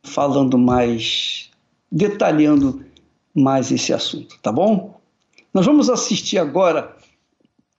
[0.03, 1.42] falando mais
[1.93, 2.83] detalhando
[3.35, 4.99] mais esse assunto, tá bom?
[5.53, 6.97] Nós vamos assistir agora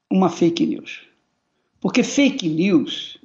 [0.10, 1.02] uma fake news.
[1.82, 3.18] Porque fake news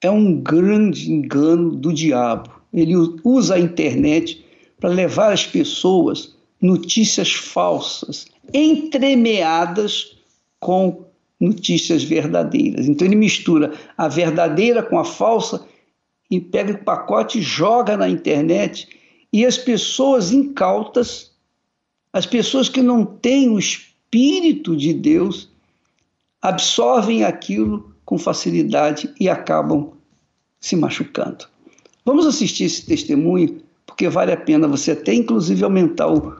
[0.00, 2.50] é um grande engano do diabo.
[2.72, 4.44] Ele usa a internet
[4.78, 10.16] para levar as pessoas notícias falsas, entremeadas
[10.60, 11.04] com
[11.40, 12.86] notícias verdadeiras.
[12.86, 15.66] Então ele mistura a verdadeira com a falsa
[16.30, 18.88] e pega o pacote e joga na internet
[19.32, 21.32] e as pessoas incautas,
[22.12, 25.48] as pessoas que não têm o Espírito de Deus,
[26.40, 29.92] absorvem aquilo com facilidade e acabam
[30.60, 31.46] se machucando.
[32.04, 36.34] Vamos assistir esse testemunho, porque vale a pena você até inclusive aumentar o,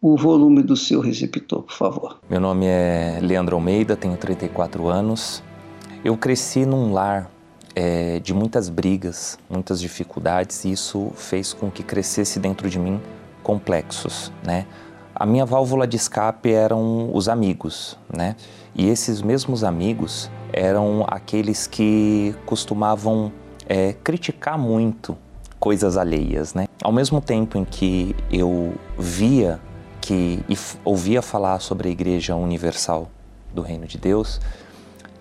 [0.00, 2.18] o volume do seu receptor, por favor.
[2.28, 5.42] Meu nome é Leandro Almeida, tenho 34 anos.
[6.04, 7.30] Eu cresci num lar
[7.76, 12.98] é, de muitas brigas, muitas dificuldades, e isso fez com que crescesse dentro de mim
[13.42, 14.66] complexos, né?
[15.14, 18.34] A minha válvula de escape eram os amigos, né?
[18.74, 23.30] E esses mesmos amigos eram aqueles que costumavam
[23.68, 25.16] é, criticar muito
[25.60, 26.66] coisas alheias, né?
[26.82, 29.60] Ao mesmo tempo em que eu via
[30.00, 33.10] que e ouvia falar sobre a Igreja Universal
[33.52, 34.40] do Reino de Deus,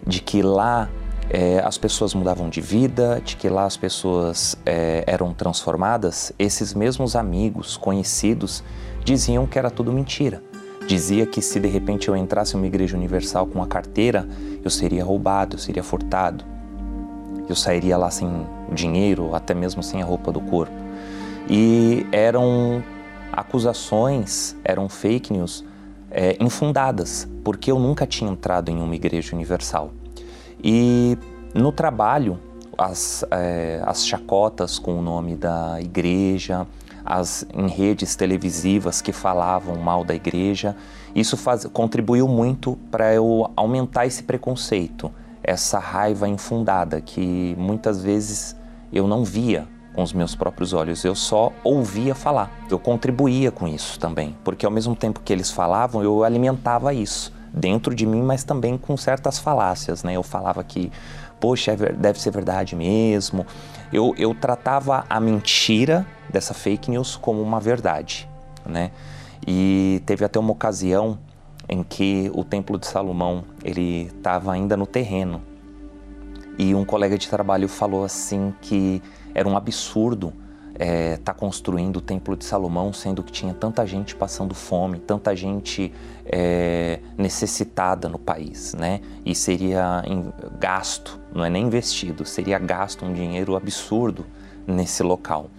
[0.05, 0.89] de que lá
[1.29, 6.73] é, as pessoas mudavam de vida, de que lá as pessoas é, eram transformadas, esses
[6.73, 8.63] mesmos amigos, conhecidos,
[9.03, 10.41] diziam que era tudo mentira.
[10.87, 14.27] Dizia que se de repente eu entrasse em uma igreja universal com uma carteira,
[14.63, 16.45] eu seria roubado, eu seria furtado.
[17.49, 18.29] Eu sairia lá sem
[18.71, 20.73] dinheiro, até mesmo sem a roupa do corpo.
[21.49, 22.83] E eram
[23.31, 25.63] acusações, eram fake news
[26.09, 29.91] é, infundadas, porque eu nunca tinha entrado em uma igreja universal.
[30.63, 31.17] E
[31.53, 32.39] no trabalho,
[32.77, 36.67] as, é, as chacotas com o nome da igreja,
[37.05, 40.75] as em redes televisivas que falavam mal da igreja,
[41.13, 45.11] isso faz, contribuiu muito para eu aumentar esse preconceito,
[45.43, 48.55] essa raiva infundada que muitas vezes
[48.91, 52.51] eu não via com os meus próprios olhos, eu só ouvia falar.
[52.69, 57.31] Eu contribuía com isso também, porque ao mesmo tempo que eles falavam, eu alimentava isso
[57.55, 60.13] dentro de mim, mas também com certas falácias, né?
[60.13, 60.91] Eu falava que,
[61.39, 63.45] poxa, é deve ser verdade mesmo.
[63.93, 68.27] Eu, eu tratava a mentira dessa fake news como uma verdade,
[68.65, 68.91] né?
[69.47, 71.17] E teve até uma ocasião
[71.69, 75.41] em que o Templo de Salomão ele estava ainda no terreno
[76.57, 79.01] e um colega de trabalho falou assim que
[79.33, 80.33] era um absurdo
[80.75, 84.99] estar é, tá construindo o Templo de Salomão, sendo que tinha tanta gente passando fome,
[84.99, 85.91] tanta gente
[86.25, 88.99] é, necessitada no país, né?
[89.25, 90.03] E seria
[90.59, 94.25] gasto, não é nem investido, seria gasto um dinheiro absurdo
[94.67, 95.49] nesse local.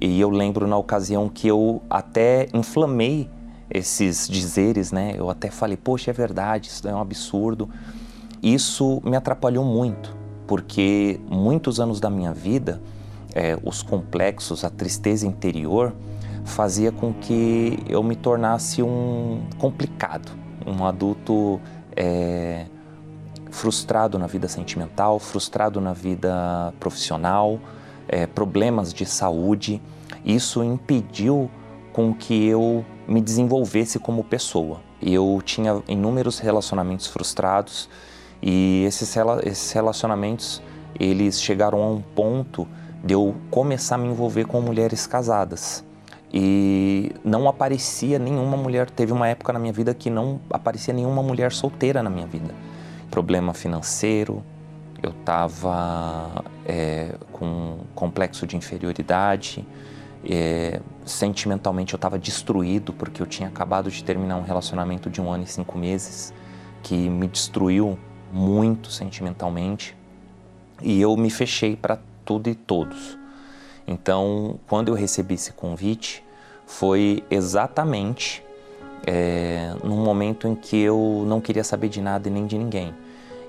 [0.00, 3.28] E eu lembro na ocasião que eu até inflamei
[3.68, 5.14] esses dizeres, né?
[5.16, 7.68] Eu até falei, poxa, é verdade, isso é um absurdo.
[8.40, 10.14] Isso me atrapalhou muito,
[10.46, 12.80] porque muitos anos da minha vida
[13.34, 15.92] é, os complexos, a tristeza interior,
[16.44, 20.30] fazia com que eu me tornasse um complicado,
[20.64, 21.60] um adulto
[21.96, 22.66] é,
[23.50, 27.58] frustrado na vida sentimental, frustrado na vida profissional,
[28.06, 29.82] é, problemas de saúde.
[30.24, 31.50] Isso impediu
[31.92, 34.80] com que eu me desenvolvesse como pessoa.
[35.00, 37.88] Eu tinha inúmeros relacionamentos frustrados
[38.42, 39.14] e esses,
[39.44, 40.62] esses relacionamentos
[40.98, 42.68] eles chegaram a um ponto
[43.04, 45.84] de eu começar a me envolver com mulheres casadas.
[46.32, 51.22] E não aparecia nenhuma mulher, teve uma época na minha vida que não aparecia nenhuma
[51.22, 52.52] mulher solteira na minha vida.
[53.10, 54.42] Problema financeiro,
[55.02, 59.64] eu estava é, com complexo de inferioridade,
[60.24, 65.30] é, sentimentalmente eu estava destruído porque eu tinha acabado de terminar um relacionamento de um
[65.30, 66.32] ano e cinco meses
[66.82, 67.98] que me destruiu
[68.32, 69.94] muito sentimentalmente
[70.82, 73.18] e eu me fechei para tudo e todos.
[73.86, 76.24] Então, quando eu recebi esse convite,
[76.66, 78.42] foi exatamente
[79.06, 82.94] é, num momento em que eu não queria saber de nada e nem de ninguém.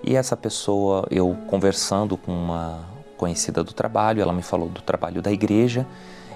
[0.04, 2.80] E essa pessoa, eu conversando com uma
[3.18, 5.88] conhecida do trabalho, ela me falou do trabalho da igreja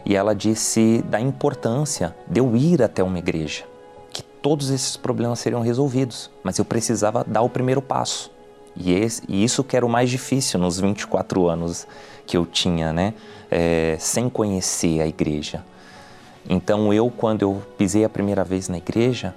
[0.06, 3.66] e ela disse da importância de eu ir até uma igreja,
[4.12, 8.32] que todos esses problemas seriam resolvidos, mas eu precisava dar o primeiro passo.
[8.76, 11.86] E, esse, e isso que era o mais difícil nos 24 anos
[12.30, 13.16] que eu tinha, né?
[13.50, 15.66] É, sem conhecer a igreja.
[16.48, 19.34] Então eu, quando eu pisei a primeira vez na igreja,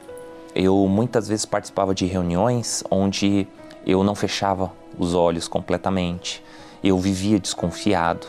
[0.54, 3.48] eu muitas vezes participava de reuniões onde
[3.86, 6.44] eu não fechava os olhos completamente,
[6.84, 8.26] eu vivia desconfiado,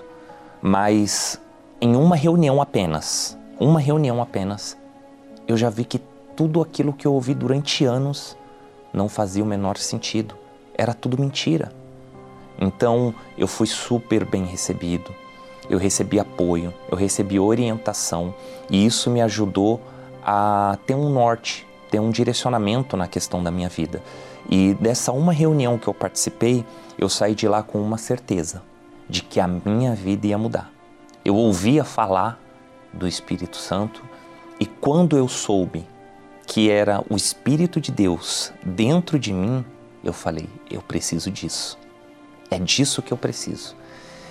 [0.62, 1.38] mas
[1.82, 4.78] em uma reunião apenas, uma reunião apenas,
[5.46, 6.00] eu já vi que
[6.38, 8.38] tudo aquilo que eu ouvi durante anos
[8.94, 10.36] não fazia o menor sentido,
[10.74, 11.83] era tudo mentira.
[12.60, 15.14] Então eu fui super bem recebido,
[15.70, 18.34] eu recebi apoio, eu recebi orientação
[18.70, 19.82] e isso me ajudou
[20.24, 24.02] a ter um norte, ter um direcionamento na questão da minha vida.
[24.50, 26.66] E dessa uma reunião que eu participei,
[26.98, 28.62] eu saí de lá com uma certeza
[29.10, 30.72] de que a minha vida ia mudar.
[31.24, 32.40] Eu ouvia falar
[32.92, 34.04] do Espírito Santo
[34.60, 35.86] e quando eu soube
[36.46, 39.66] que era o Espírito de Deus dentro de mim,
[40.04, 41.78] eu falei: eu preciso disso.
[42.54, 43.76] É disso que eu preciso.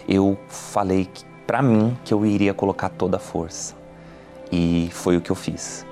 [0.08, 1.08] Eu falei
[1.44, 3.74] para mim que eu iria colocar toda a força.
[4.52, 5.84] E foi o que eu fiz.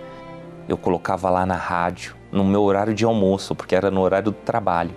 [0.69, 4.33] Eu colocava lá na rádio, no meu horário de almoço, porque era no horário do
[4.33, 4.93] trabalho.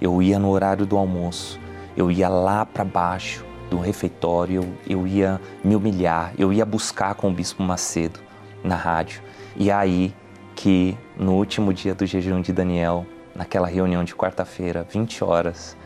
[0.00, 1.58] Eu ia no horário do almoço,
[1.96, 7.16] eu ia lá para baixo do refeitório, eu, eu ia me humilhar, eu ia buscar
[7.16, 8.20] com o Bispo Macedo
[8.62, 9.20] na rádio.
[9.56, 10.14] E aí
[10.54, 13.04] que no último dia do jejum de Daniel,
[13.34, 15.76] naquela reunião de quarta-feira, 20 horas,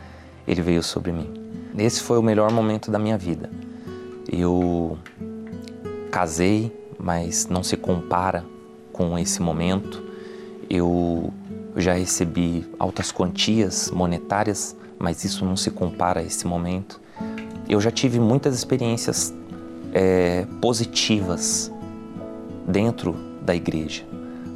[0.47, 1.29] ele veio sobre mim.
[1.77, 3.49] Esse foi o melhor momento da minha vida.
[4.31, 4.97] Eu
[6.11, 8.45] casei, mas não se compara
[8.91, 10.03] com esse momento.
[10.69, 11.33] Eu
[11.75, 17.01] já recebi altas quantias monetárias, mas isso não se compara a esse momento.
[17.67, 19.33] Eu já tive muitas experiências
[19.93, 21.71] é, positivas
[22.67, 24.03] dentro da igreja,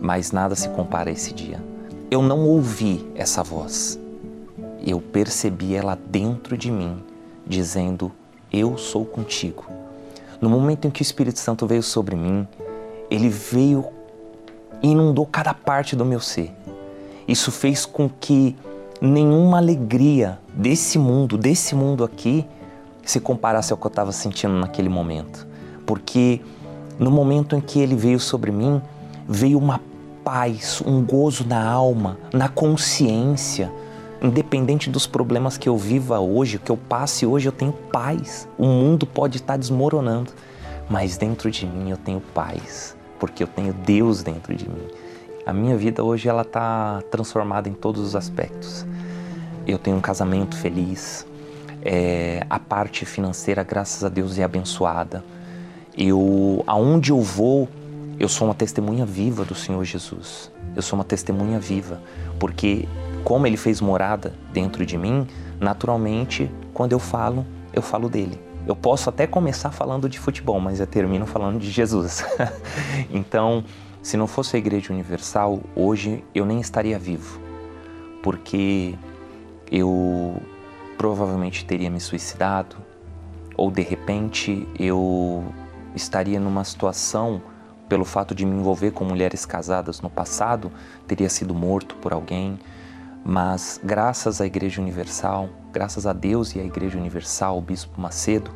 [0.02, 1.64] mas nada se compara a esse dia.
[2.10, 4.00] Eu não ouvi essa voz,
[4.90, 7.04] eu percebi ela dentro de mim,
[7.46, 8.12] dizendo:
[8.52, 9.66] Eu sou contigo.
[10.40, 12.48] No momento em que o Espírito Santo veio sobre mim,
[13.10, 13.86] ele veio
[14.82, 16.52] e inundou cada parte do meu ser.
[17.28, 18.56] Isso fez com que
[19.02, 22.46] nenhuma alegria desse mundo, desse mundo aqui,
[23.04, 25.48] se comparasse ao que eu estava sentindo naquele momento.
[25.86, 26.42] Porque
[27.00, 28.82] no momento em que ele veio sobre mim,
[29.28, 29.82] veio uma
[30.24, 33.72] paz, um gozo na alma, na consciência.
[34.22, 38.48] Independente dos problemas que eu viva hoje, que eu passe hoje, eu tenho paz.
[38.58, 40.32] O mundo pode estar desmoronando,
[40.90, 44.88] mas dentro de mim eu tenho paz, porque eu tenho Deus dentro de mim.
[45.46, 48.86] A minha vida hoje ela está transformada em todos os aspectos.
[49.68, 51.26] Eu tenho um casamento feliz,
[51.84, 55.24] é, a parte financeira, graças a Deus, é abençoada.
[55.96, 57.70] Eu, aonde eu vou,
[58.20, 60.52] eu sou uma testemunha viva do Senhor Jesus.
[60.76, 62.02] Eu sou uma testemunha viva,
[62.40, 62.88] porque
[63.28, 65.28] como Ele fez morada dentro de mim,
[65.60, 68.40] naturalmente, quando eu falo, eu falo dele.
[68.66, 72.24] Eu posso até começar falando de futebol, mas eu termino falando de Jesus.
[73.12, 73.66] então,
[74.02, 77.38] se não fosse a Igreja Universal, hoje eu nem estaria vivo,
[78.24, 78.96] porque
[79.70, 80.42] eu
[80.98, 82.78] provavelmente teria me suicidado,
[83.58, 85.44] ou de repente eu
[85.94, 87.42] estaria numa situação,
[87.90, 90.72] pelo fato de me envolver com mulheres casadas no passado,
[91.06, 92.58] teria sido morto por alguém.
[93.30, 98.50] Mas graças à Igreja Universal, graças a Deus e à Igreja Universal, o Bispo Macedo,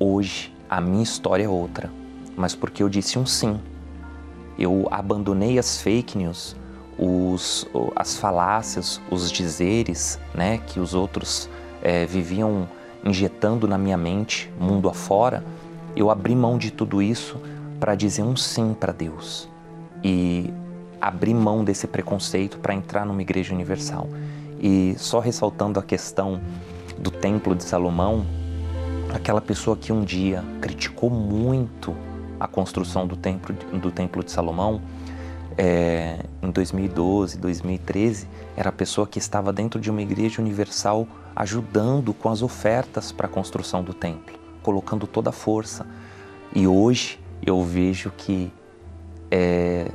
[0.00, 1.92] hoje a minha história é outra.
[2.34, 3.60] Mas porque eu disse um sim.
[4.58, 6.56] Eu abandonei as fake news,
[6.98, 11.50] os, as falácias, os dizeres né, que os outros
[11.82, 12.66] é, viviam
[13.04, 15.44] injetando na minha mente, mundo afora,
[15.94, 17.38] eu abri mão de tudo isso
[17.78, 19.46] para dizer um sim para Deus
[20.02, 20.52] e
[21.06, 24.08] abrir mão desse preconceito para entrar numa igreja universal.
[24.60, 26.40] E só ressaltando a questão
[26.98, 28.26] do Templo de Salomão,
[29.14, 31.94] aquela pessoa que um dia criticou muito
[32.40, 34.82] a construção do templo, do templo de Salomão,
[35.56, 38.26] é, em 2012, 2013,
[38.56, 43.26] era a pessoa que estava dentro de uma igreja universal ajudando com as ofertas para
[43.26, 45.86] a construção do templo, colocando toda a força.
[46.52, 48.52] E hoje eu vejo que
[49.30, 49.88] é,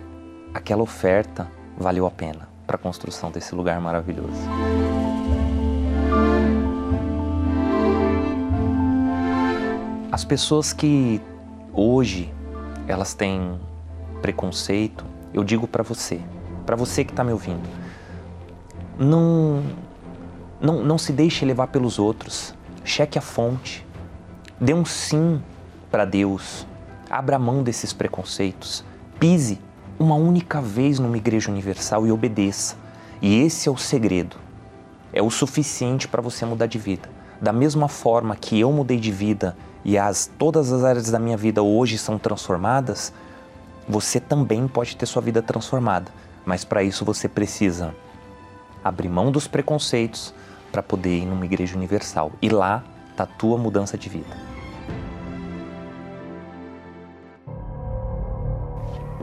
[0.53, 4.31] aquela oferta valeu a pena para a construção desse lugar maravilhoso.
[10.11, 11.21] As pessoas que
[11.73, 12.33] hoje
[12.87, 13.59] elas têm
[14.21, 16.19] preconceito eu digo para você,
[16.65, 17.67] para você que está me ouvindo,
[18.99, 19.63] não,
[20.59, 22.53] não, não se deixe levar pelos outros.
[22.83, 23.85] Cheque a fonte.
[24.59, 25.41] Dê um sim
[25.89, 26.67] para Deus.
[27.09, 28.83] Abra mão desses preconceitos.
[29.19, 29.59] Pise
[30.01, 32.75] uma única vez numa igreja universal e obedeça.
[33.21, 34.35] E esse é o segredo.
[35.13, 37.07] É o suficiente para você mudar de vida.
[37.39, 41.37] Da mesma forma que eu mudei de vida e as, todas as áreas da minha
[41.37, 43.13] vida hoje são transformadas,
[43.87, 46.11] você também pode ter sua vida transformada,
[46.45, 47.93] mas para isso você precisa
[48.83, 50.33] abrir mão dos preconceitos
[50.71, 52.31] para poder ir numa igreja universal.
[52.41, 54.50] E lá está a tua mudança de vida.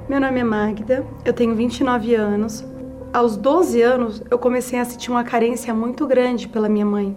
[0.08, 2.64] Meu nome é Magda, eu tenho 29 anos.
[3.12, 7.14] Aos 12 anos, eu comecei a sentir uma carência muito grande pela minha mãe.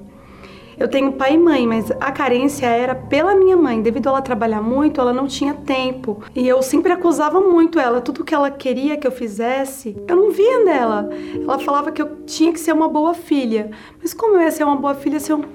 [0.77, 3.81] Eu tenho pai e mãe, mas a carência era pela minha mãe.
[3.81, 6.21] Devido a ela trabalhar muito, ela não tinha tempo.
[6.35, 8.01] E eu sempre acusava muito ela.
[8.01, 11.09] Tudo que ela queria que eu fizesse, eu não via nela.
[11.33, 13.71] Ela falava que eu tinha que ser uma boa filha.
[14.01, 15.45] Mas como eu ia ser uma boa filha se eu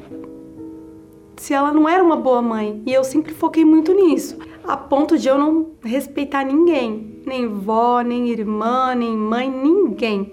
[1.36, 2.82] se ela não era uma boa mãe.
[2.86, 8.00] E eu sempre foquei muito nisso, a ponto de eu não respeitar ninguém, nem vó,
[8.00, 10.32] nem irmã, nem mãe, ninguém.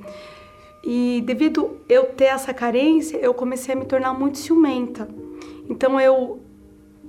[0.84, 5.08] E devido eu ter essa carência, eu comecei a me tornar muito ciumenta.
[5.70, 6.42] Então eu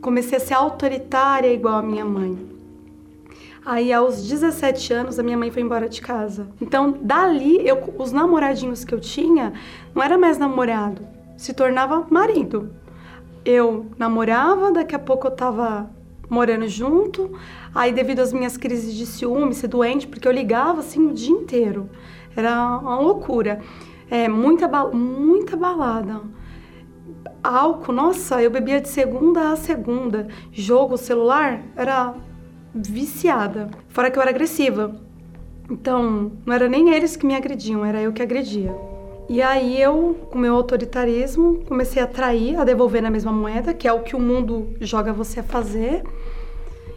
[0.01, 2.39] comecei a ser autoritária igual a minha mãe.
[3.65, 6.49] Aí aos 17 anos a minha mãe foi embora de casa.
[6.61, 9.55] Então dali eu, os namoradinhos que eu tinha
[9.95, 11.07] não era mais namorado,
[11.37, 12.71] se tornava marido.
[13.45, 15.91] Eu namorava, daqui a pouco eu tava
[16.29, 17.33] morando junto.
[17.75, 21.35] Aí devido às minhas crises de ciúme, ser doente, porque eu ligava assim o dia
[21.35, 21.89] inteiro.
[22.37, 23.61] Era uma loucura.
[24.11, 26.23] É, muita, ba muita balada.
[27.43, 30.29] álcool, nossa, eu bebia de segunda a segunda.
[30.53, 32.15] Jogo, celular, era
[32.75, 33.71] viciada.
[33.89, 35.01] Fora que eu era agressiva.
[35.71, 38.94] Então, não era nem eles que me agrediam, era eu que agredia.
[39.29, 43.89] E aí eu, com meu autoritarismo, comecei a trair, a devolver na mesma moeda, que
[43.89, 46.03] é o que o mundo joga você a fazer.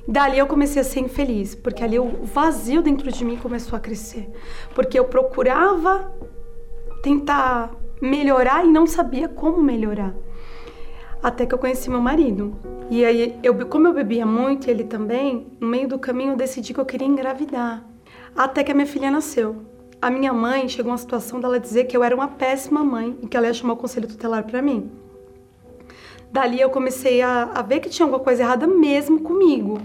[0.06, 3.80] Dali eu comecei a ser infeliz, porque ali o vazio dentro de mim começou a
[3.80, 4.30] crescer.
[4.76, 6.12] Porque eu procurava
[7.02, 7.72] tentar
[8.02, 10.14] melhorar e não sabia como melhorar.
[11.24, 12.56] Até que eu conheci meu marido.
[12.90, 16.38] E aí, eu, como eu bebia muito e ele também, no meio do caminho eu
[16.38, 17.86] decidi que eu queria engravidar.
[18.36, 19.77] Até que a minha filha nasceu.
[20.02, 23.18] A minha mãe chegou a uma situação dela dizer que eu era uma péssima mãe
[23.22, 24.92] e que ela ia chamar o conselho tutelar para mim.
[26.32, 29.80] Dali eu comecei a, a ver que tinha alguma coisa errada mesmo comigo.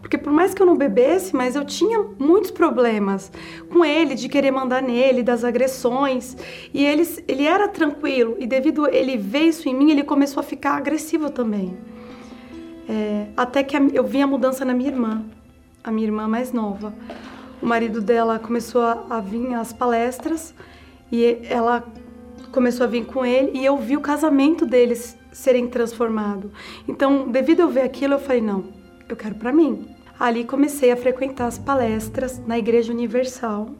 [0.00, 3.32] Porque por mais que eu não bebesse, mas eu tinha muitos problemas
[3.72, 6.36] com ele, de querer mandar nele, das agressões.
[6.72, 10.44] E ele, ele era tranquilo, e devido ele ver isso em mim, ele começou a
[10.44, 11.76] ficar agressivo também.
[12.88, 15.24] É, até que eu vi a mudança na minha irmã,
[15.82, 16.94] a minha irmã mais nova.
[17.66, 20.54] O marido dela começou a, vir às palestras
[21.10, 21.82] e ela
[22.52, 26.52] começou a vir com ele e eu vi o casamento deles serem transformado.
[26.86, 28.66] Então, devido eu ver aquilo, eu falei: não,
[29.08, 29.84] eu quero para mim.
[30.16, 33.70] Ali comecei a frequentar as palestras na Igreja Universal.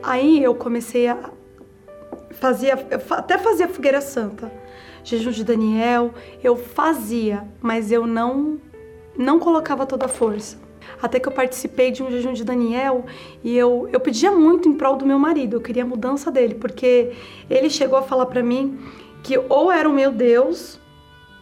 [0.00, 1.32] Aí eu comecei a
[2.36, 2.74] fazia
[3.10, 4.52] até fazia fogueira santa,
[5.02, 6.14] jejum de Daniel,
[6.44, 8.60] eu fazia, mas eu não
[9.16, 10.58] não colocava toda a força.
[11.00, 13.04] Até que eu participei de um jejum de Daniel
[13.42, 16.54] e eu, eu pedia muito em prol do meu marido, eu queria a mudança dele,
[16.54, 17.12] porque
[17.50, 18.78] ele chegou a falar para mim
[19.22, 20.80] que ou era o meu Deus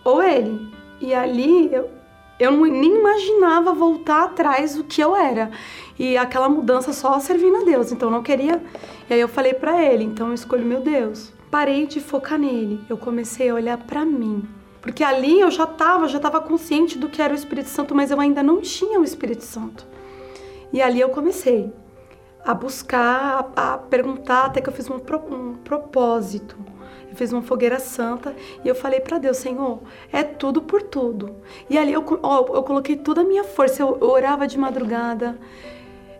[0.04, 0.72] ou ele.
[1.00, 1.90] E ali eu,
[2.38, 5.50] eu nem imaginava voltar atrás do que eu era.
[5.98, 8.62] E aquela mudança só servindo a Deus, então eu não queria.
[9.08, 11.32] E aí eu falei para ele, então eu escolho meu Deus.
[11.50, 14.42] Parei de focar nele, eu comecei a olhar para mim.
[14.84, 18.10] Porque ali eu já estava, já estava consciente do que era o Espírito Santo, mas
[18.10, 19.86] eu ainda não tinha o Espírito Santo.
[20.70, 21.72] E ali eu comecei
[22.44, 26.54] a buscar, a, a perguntar, até que eu fiz um, um propósito
[27.14, 29.78] eu fiz uma fogueira santa e eu falei para Deus, Senhor,
[30.12, 31.36] é tudo por tudo.
[31.70, 35.38] E ali eu, ó, eu coloquei toda a minha força, eu, eu orava de madrugada,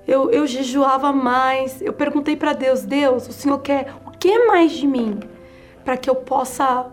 [0.07, 4.71] eu, eu jejuava mais, eu perguntei para Deus, Deus, o Senhor quer o que mais
[4.71, 5.19] de mim?
[5.85, 6.87] Para que eu possa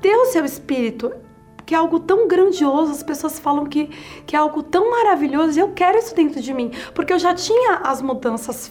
[0.00, 1.12] ter o seu espírito,
[1.64, 3.86] que é algo tão grandioso, as pessoas falam que,
[4.26, 7.34] que é algo tão maravilhoso, e eu quero isso dentro de mim, porque eu já
[7.34, 8.70] tinha as mudanças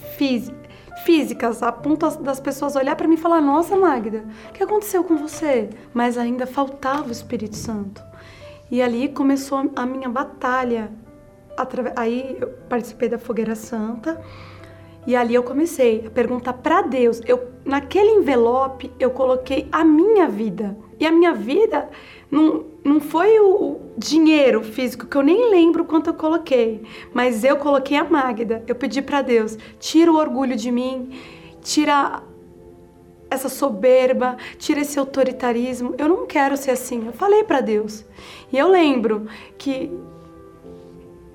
[1.06, 5.04] físicas a ponto das pessoas olhar para mim e falar: Nossa, Magda, o que aconteceu
[5.04, 5.70] com você?
[5.94, 8.04] Mas ainda faltava o Espírito Santo.
[8.70, 10.92] E ali começou a minha batalha.
[11.96, 14.22] Aí eu participei da Fogueira Santa.
[15.08, 17.22] E ali eu comecei a perguntar para Deus.
[17.26, 20.78] Eu naquele envelope eu coloquei a minha vida.
[21.00, 21.90] E a minha vida
[22.30, 26.82] não, não foi o, dinheiro físico, que eu nem lembro quanto eu coloquei,
[27.14, 28.64] mas eu coloquei a Magda.
[28.66, 31.20] Eu pedi para Deus: tira o orgulho de mim,
[31.62, 32.24] tira
[33.30, 35.94] essa soberba, tira esse autoritarismo.
[35.98, 37.06] Eu não quero ser assim.
[37.08, 38.06] Eu falei para Deus.
[38.52, 39.28] E eu lembro
[39.58, 39.92] que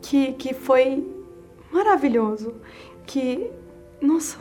[0.00, 1.06] que que foi
[1.70, 2.54] maravilhoso,
[3.06, 3.50] que
[4.00, 4.38] nossa,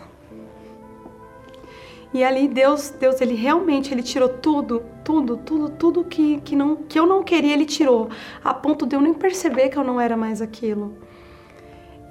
[2.13, 6.75] e ali Deus, Deus, ele realmente ele tirou tudo, tudo, tudo, tudo que, que, não,
[6.75, 8.09] que eu não queria, ele tirou,
[8.43, 10.95] a ponto de eu nem perceber que eu não era mais aquilo.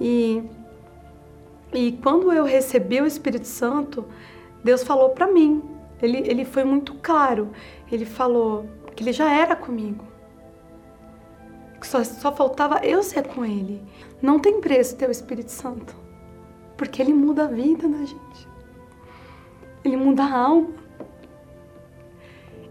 [0.01, 0.43] E
[1.73, 4.05] e quando eu recebi o Espírito Santo,
[4.63, 5.63] Deus falou para mim.
[6.01, 7.49] Ele, ele foi muito claro.
[7.91, 10.05] Ele falou que ele já era comigo.
[11.79, 13.81] Que só, só faltava eu ser com ele.
[14.21, 15.95] Não tem preço ter o Espírito Santo.
[16.77, 18.52] Porque ele muda a vida da gente.
[19.83, 20.69] Ele muda a alma.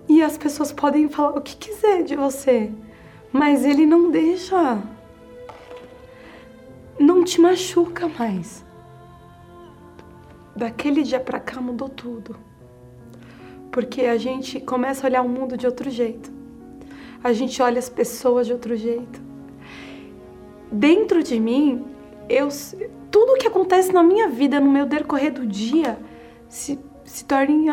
[0.09, 2.71] E as pessoas podem falar o que quiser de você,
[3.33, 4.83] mas ele não deixa.
[6.99, 8.65] Não te machuca mais.
[10.55, 12.37] Daquele dia pra cá mudou tudo.
[13.71, 16.31] Porque a gente começa a olhar o mundo de outro jeito.
[17.25, 19.21] A gente olha as pessoas de outro jeito.
[20.71, 21.87] Dentro de mim,
[22.29, 22.49] eu
[23.11, 25.99] tudo que acontece na minha vida, no meu decorrer do dia,
[26.49, 26.79] se
[27.13, 27.69] se torne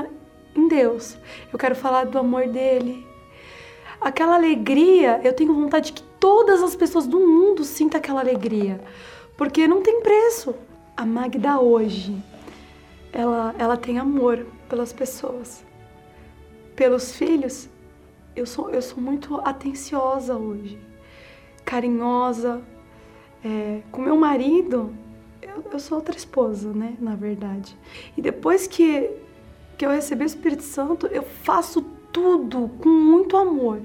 [0.53, 1.17] em Deus.
[1.51, 3.07] Eu quero falar do amor dele.
[4.01, 8.81] Aquela alegria, eu tenho vontade que todas as pessoas do mundo sintam aquela alegria,
[9.37, 10.53] porque não tem preço.
[10.95, 12.21] A Magda hoje,
[13.13, 15.63] ela, ela tem amor pelas pessoas,
[16.75, 17.69] pelos filhos.
[18.35, 20.77] Eu sou, eu sou muito atenciosa hoje,
[21.63, 22.61] carinhosa.
[23.43, 24.93] É, com meu marido,
[25.41, 26.97] eu, eu sou outra esposa, né?
[26.99, 27.77] Na verdade.
[28.17, 29.09] E depois que,
[29.79, 33.79] que eu recebi o Espírito Santo, eu faço tudo com muito amor.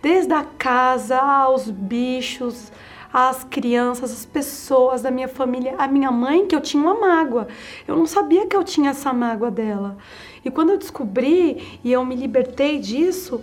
[0.00, 2.70] Desde a casa aos bichos,
[3.12, 7.48] as crianças, as pessoas da minha família, a minha mãe, que eu tinha uma mágoa.
[7.88, 9.98] Eu não sabia que eu tinha essa mágoa dela.
[10.44, 13.42] E quando eu descobri e eu me libertei disso,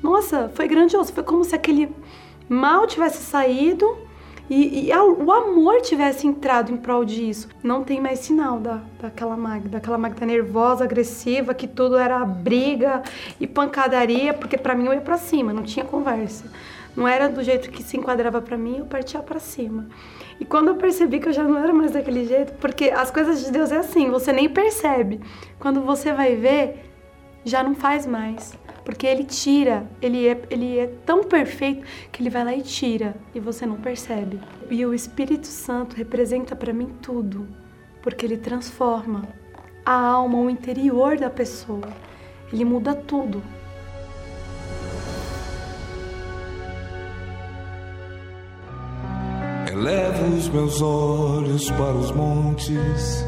[0.00, 1.12] nossa, foi grandioso.
[1.12, 1.92] Foi como se aquele
[2.48, 3.98] mal tivesse saído
[4.50, 7.48] e, e a, o amor tivesse entrado em prol disso.
[7.62, 13.02] Não tem mais sinal da, daquela Magda, daquela Magda nervosa, agressiva, que tudo era briga
[13.38, 16.50] e pancadaria, porque para mim eu ia para cima, não tinha conversa.
[16.96, 19.86] Não era do jeito que se enquadrava para mim, eu partia para cima.
[20.40, 23.44] E quando eu percebi que eu já não era mais daquele jeito, porque as coisas
[23.44, 25.20] de Deus é assim, você nem percebe.
[25.60, 26.90] Quando você vai ver,
[27.44, 28.58] já não faz mais.
[28.90, 33.14] Porque ele tira, ele é, ele é tão perfeito que ele vai lá e tira
[33.32, 34.40] e você não percebe.
[34.68, 37.46] E o Espírito Santo representa para mim tudo,
[38.02, 39.28] porque ele transforma
[39.86, 41.88] a alma, o interior da pessoa.
[42.52, 43.40] Ele muda tudo.
[49.70, 53.24] Elevo os meus olhos para os montes,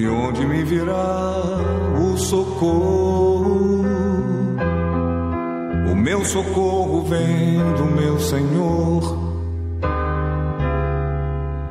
[0.00, 1.34] de onde me virá
[2.02, 3.84] o socorro.
[5.92, 9.18] O meu socorro vem do meu Senhor,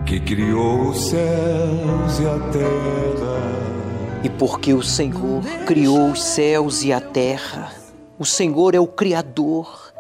[0.06, 4.22] que criou os céus e a terra.
[4.24, 7.74] E porque o Senhor criou os céus e a terra,
[8.20, 9.92] o Senhor é o Criador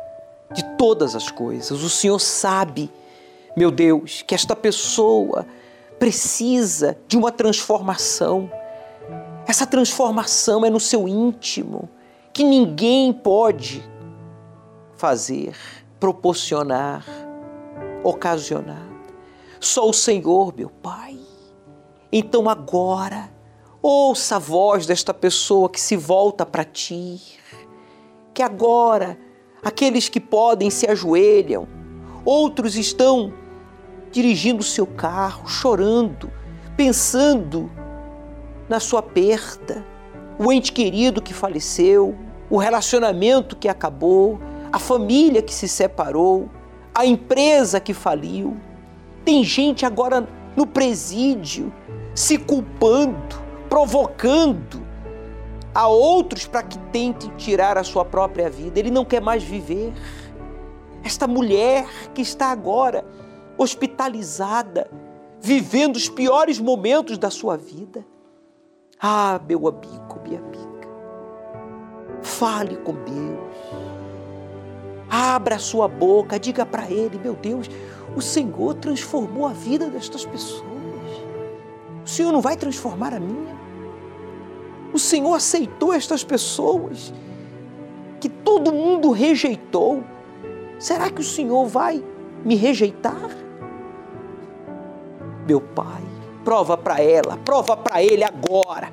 [0.53, 1.81] de todas as coisas.
[1.81, 2.91] O Senhor sabe,
[3.57, 5.47] meu Deus, que esta pessoa
[5.99, 8.49] precisa de uma transformação.
[9.47, 11.89] Essa transformação é no seu íntimo,
[12.33, 13.83] que ninguém pode
[14.95, 15.55] fazer,
[15.99, 17.05] proporcionar,
[18.03, 18.87] ocasionar.
[19.59, 21.19] Só o Senhor, meu Pai.
[22.11, 23.29] Então agora,
[23.81, 27.19] ouça a voz desta pessoa que se volta para ti,
[28.33, 29.17] que agora
[29.63, 31.67] Aqueles que podem se ajoelham,
[32.23, 33.33] outros estão
[34.11, 36.31] dirigindo o seu carro, chorando,
[36.75, 37.71] pensando
[38.67, 39.85] na sua perda,
[40.37, 42.15] o ente querido que faleceu,
[42.49, 44.39] o relacionamento que acabou,
[44.71, 46.49] a família que se separou,
[46.93, 48.57] a empresa que faliu.
[49.25, 51.73] Tem gente agora no presídio
[52.15, 54.87] se culpando, provocando,
[55.73, 58.79] a outros para que tentem tirar a sua própria vida.
[58.79, 59.93] Ele não quer mais viver.
[61.03, 63.05] Esta mulher que está agora
[63.59, 64.89] hospitalizada,
[65.41, 68.05] vivendo os piores momentos da sua vida.
[68.99, 70.87] Ah, meu amigo, minha amiga,
[72.21, 73.89] fale com Deus.
[75.09, 77.69] Abra a sua boca, diga para Ele, meu Deus,
[78.15, 80.63] o Senhor transformou a vida destas pessoas.
[82.05, 83.57] O Senhor não vai transformar a minha?
[84.93, 87.13] O Senhor aceitou estas pessoas
[88.21, 90.03] que todo mundo rejeitou.
[90.79, 92.03] Será que o Senhor vai
[92.43, 93.48] me rejeitar?
[95.47, 96.03] Meu Pai,
[96.43, 98.91] prova para ela, prova para ele agora.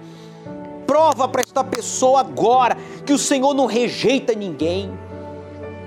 [0.86, 4.90] Prova para esta pessoa agora que o Senhor não rejeita ninguém.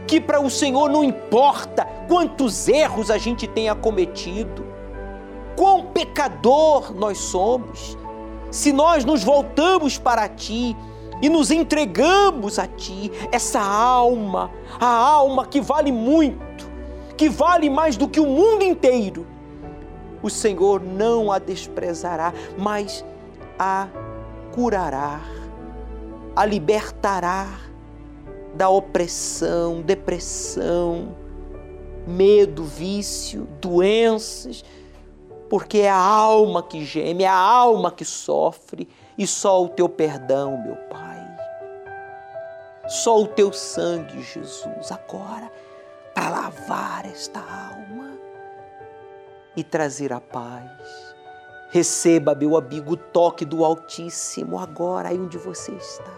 [0.06, 4.66] Que para o Senhor não importa quantos erros a gente tenha cometido,
[5.56, 7.98] quão pecador nós somos
[8.52, 10.76] se nós nos voltamos para ti
[11.22, 14.50] e nos entregamos a ti, essa alma,
[14.80, 16.70] a alma que vale muito,
[17.18, 19.28] que vale mais do que o mundo inteiro,
[20.22, 23.04] o Senhor não a desprezará, mas
[23.58, 23.88] a
[24.54, 25.22] curará,
[26.36, 27.48] a libertará
[28.56, 31.16] da opressão, depressão,
[32.08, 34.64] medo, vício, doenças
[35.50, 39.90] porque é a alma que geme, é a alma que sofre, e só o teu
[39.90, 41.20] perdão, meu Pai.
[42.88, 45.52] Só o teu sangue, Jesus, agora,
[46.14, 48.09] para lavar esta alma
[49.60, 50.72] e trazer a paz.
[51.70, 56.12] Receba, meu amigo, o toque do Altíssimo agora, aí onde você está.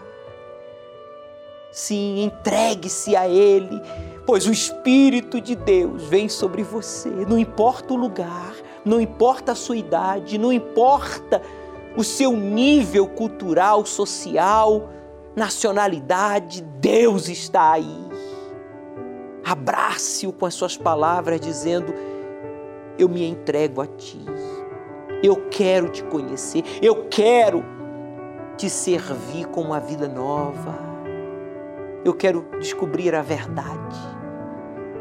[1.70, 3.80] Sim, entregue-se a Ele,
[4.26, 9.54] pois o Espírito de Deus vem sobre você, não importa o lugar, não importa a
[9.54, 11.42] sua idade, não importa
[11.96, 14.88] o seu nível cultural, social,
[15.34, 18.08] nacionalidade, Deus está aí.
[19.44, 22.11] Abrace-o com as suas palavras, dizendo:
[23.02, 24.24] Eu me entrego a ti,
[25.24, 27.64] eu quero te conhecer, eu quero
[28.56, 30.78] te servir com uma vida nova,
[32.04, 33.98] eu quero descobrir a verdade,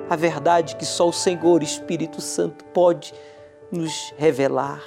[0.09, 3.13] a verdade que só o Senhor Espírito Santo pode
[3.71, 4.81] nos revelar.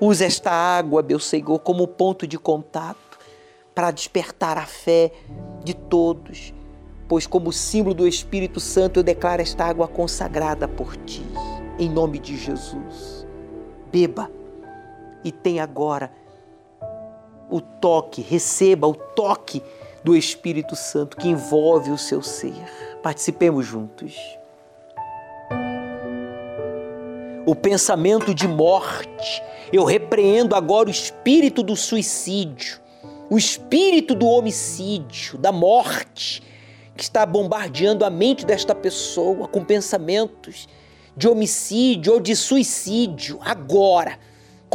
[0.00, 3.18] Usa esta água, meu Senhor, como ponto de contato
[3.74, 5.12] para despertar a fé
[5.62, 6.54] de todos,
[7.06, 11.22] pois, como símbolo do Espírito Santo, eu declaro esta água consagrada por ti,
[11.78, 13.26] em nome de Jesus.
[13.90, 14.30] Beba
[15.22, 16.10] e tenha agora
[17.50, 19.62] o toque, receba o toque
[20.02, 22.52] do Espírito Santo que envolve o seu ser.
[23.02, 24.16] Participemos juntos.
[27.46, 32.80] O pensamento de morte, eu repreendo agora o espírito do suicídio,
[33.28, 36.42] o espírito do homicídio, da morte,
[36.96, 40.66] que está bombardeando a mente desta pessoa com pensamentos
[41.16, 44.18] de homicídio ou de suicídio, agora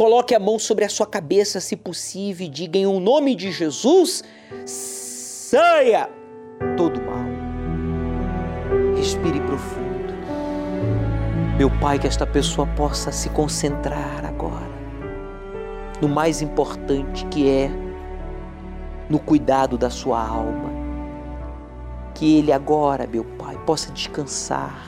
[0.00, 3.52] Coloque a mão sobre a sua cabeça, se possível, e diga em um nome de
[3.52, 4.24] Jesus:
[4.64, 6.08] saia
[6.74, 7.26] todo mal.
[8.96, 10.14] Respire profundo.
[11.58, 14.70] Meu Pai, que esta pessoa possa se concentrar agora
[16.00, 17.70] no mais importante que é
[19.06, 20.70] no cuidado da sua alma.
[22.14, 24.82] Que ele agora, meu Pai, possa descansar,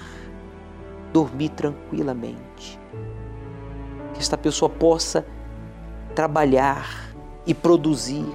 [1.13, 2.81] dormir tranquilamente
[4.13, 5.27] que esta pessoa possa
[6.15, 7.15] trabalhar
[7.47, 8.27] e produzir.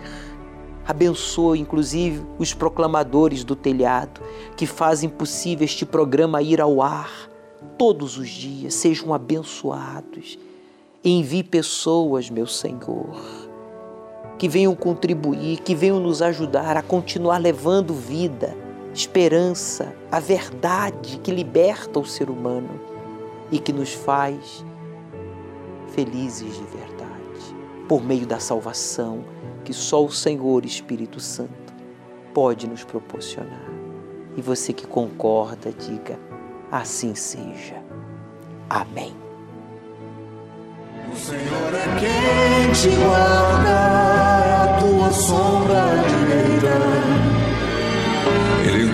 [0.87, 4.21] Abençoa, inclusive, os proclamadores do telhado
[4.55, 7.29] que fazem possível este programa ir ao ar
[7.77, 8.73] todos os dias.
[8.73, 10.39] Sejam abençoados.
[11.03, 13.15] Envie pessoas, meu Senhor,
[14.37, 18.55] que venham contribuir, que venham nos ajudar a continuar levando vida,
[18.97, 22.81] esperança, a verdade que liberta o ser humano
[23.51, 24.65] e que nos faz
[25.89, 27.55] felizes de verdade,
[27.87, 29.23] por meio da salvação
[29.63, 31.73] que só o Senhor Espírito Santo
[32.33, 33.69] pode nos proporcionar.
[34.35, 36.19] E você que concorda, diga:
[36.71, 37.75] assim seja.
[38.67, 39.15] Amém.
[41.11, 47.46] O Senhor é quem te guarda, é a tua sombra direita.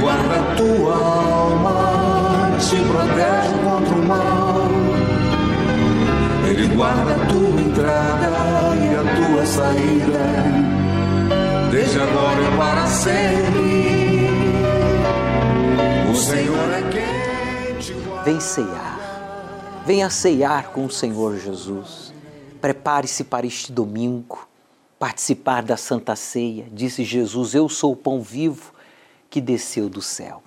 [0.04, 4.68] Guarda a tua alma, te protege contra o mal.
[6.46, 8.28] Ele guarda a tua entrada
[8.76, 10.20] e a tua saída,
[11.72, 14.28] desde agora e para sempre.
[16.12, 18.24] O Senhor é quem te guarda.
[18.24, 19.00] Vem ceiar,
[19.86, 22.14] venha ceiar com o Senhor Jesus.
[22.60, 24.50] Prepare-se para este domingo,
[25.00, 26.66] participar da Santa Ceia.
[26.74, 28.74] Disse Jesus: Eu sou o pão vivo
[29.34, 30.44] que desceu do céu.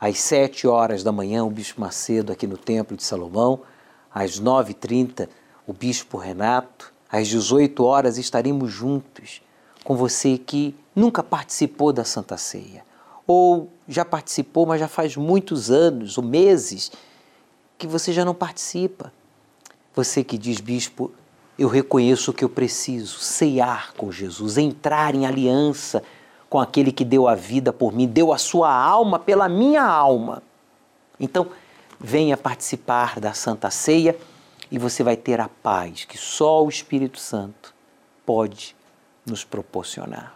[0.00, 3.60] Às sete horas da manhã, o Bispo Macedo, aqui no Templo de Salomão,
[4.10, 5.28] às 9h30,
[5.66, 6.90] o Bispo Renato.
[7.12, 9.42] Às 18 horas estaremos juntos
[9.84, 12.82] com você que nunca participou da Santa Ceia,
[13.26, 16.90] ou já participou, mas já faz muitos anos ou meses
[17.76, 19.12] que você já não participa.
[19.94, 21.12] Você que diz, Bispo,
[21.58, 26.02] eu reconheço que eu preciso ceiar com Jesus, entrar em aliança
[26.48, 30.42] com aquele que deu a vida por mim, deu a sua alma pela minha alma.
[31.18, 31.48] Então,
[31.98, 34.16] venha participar da Santa Ceia
[34.70, 37.74] e você vai ter a paz que só o Espírito Santo
[38.24, 38.76] pode
[39.24, 40.34] nos proporcionar.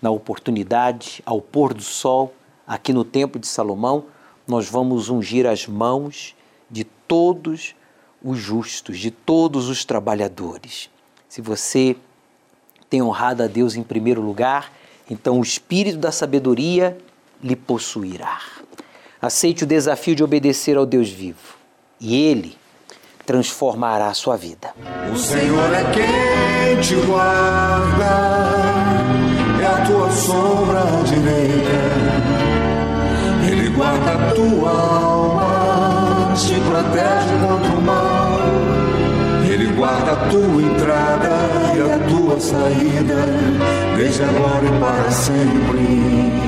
[0.00, 2.34] Na oportunidade, ao pôr do sol,
[2.66, 4.04] aqui no Templo de Salomão,
[4.46, 6.34] nós vamos ungir as mãos
[6.70, 7.74] de todos
[8.22, 10.90] os justos, de todos os trabalhadores.
[11.28, 11.96] Se você
[12.88, 14.72] tem honrado a Deus em primeiro lugar,
[15.08, 16.96] então o Espírito da sabedoria
[17.42, 18.40] lhe possuirá.
[19.20, 21.56] Aceite o desafio de obedecer ao Deus vivo
[22.00, 22.56] e Ele
[23.24, 24.74] transformará a sua vida.
[25.12, 28.04] O Senhor é quem te guarda,
[29.60, 31.96] é a tua sombra direita.
[33.50, 38.15] Ele guarda a tua alma, te protege contra o mal.
[39.86, 41.30] Guarda a tua entrada
[41.76, 43.24] e a tua saída,
[43.96, 46.45] desde agora e para sempre.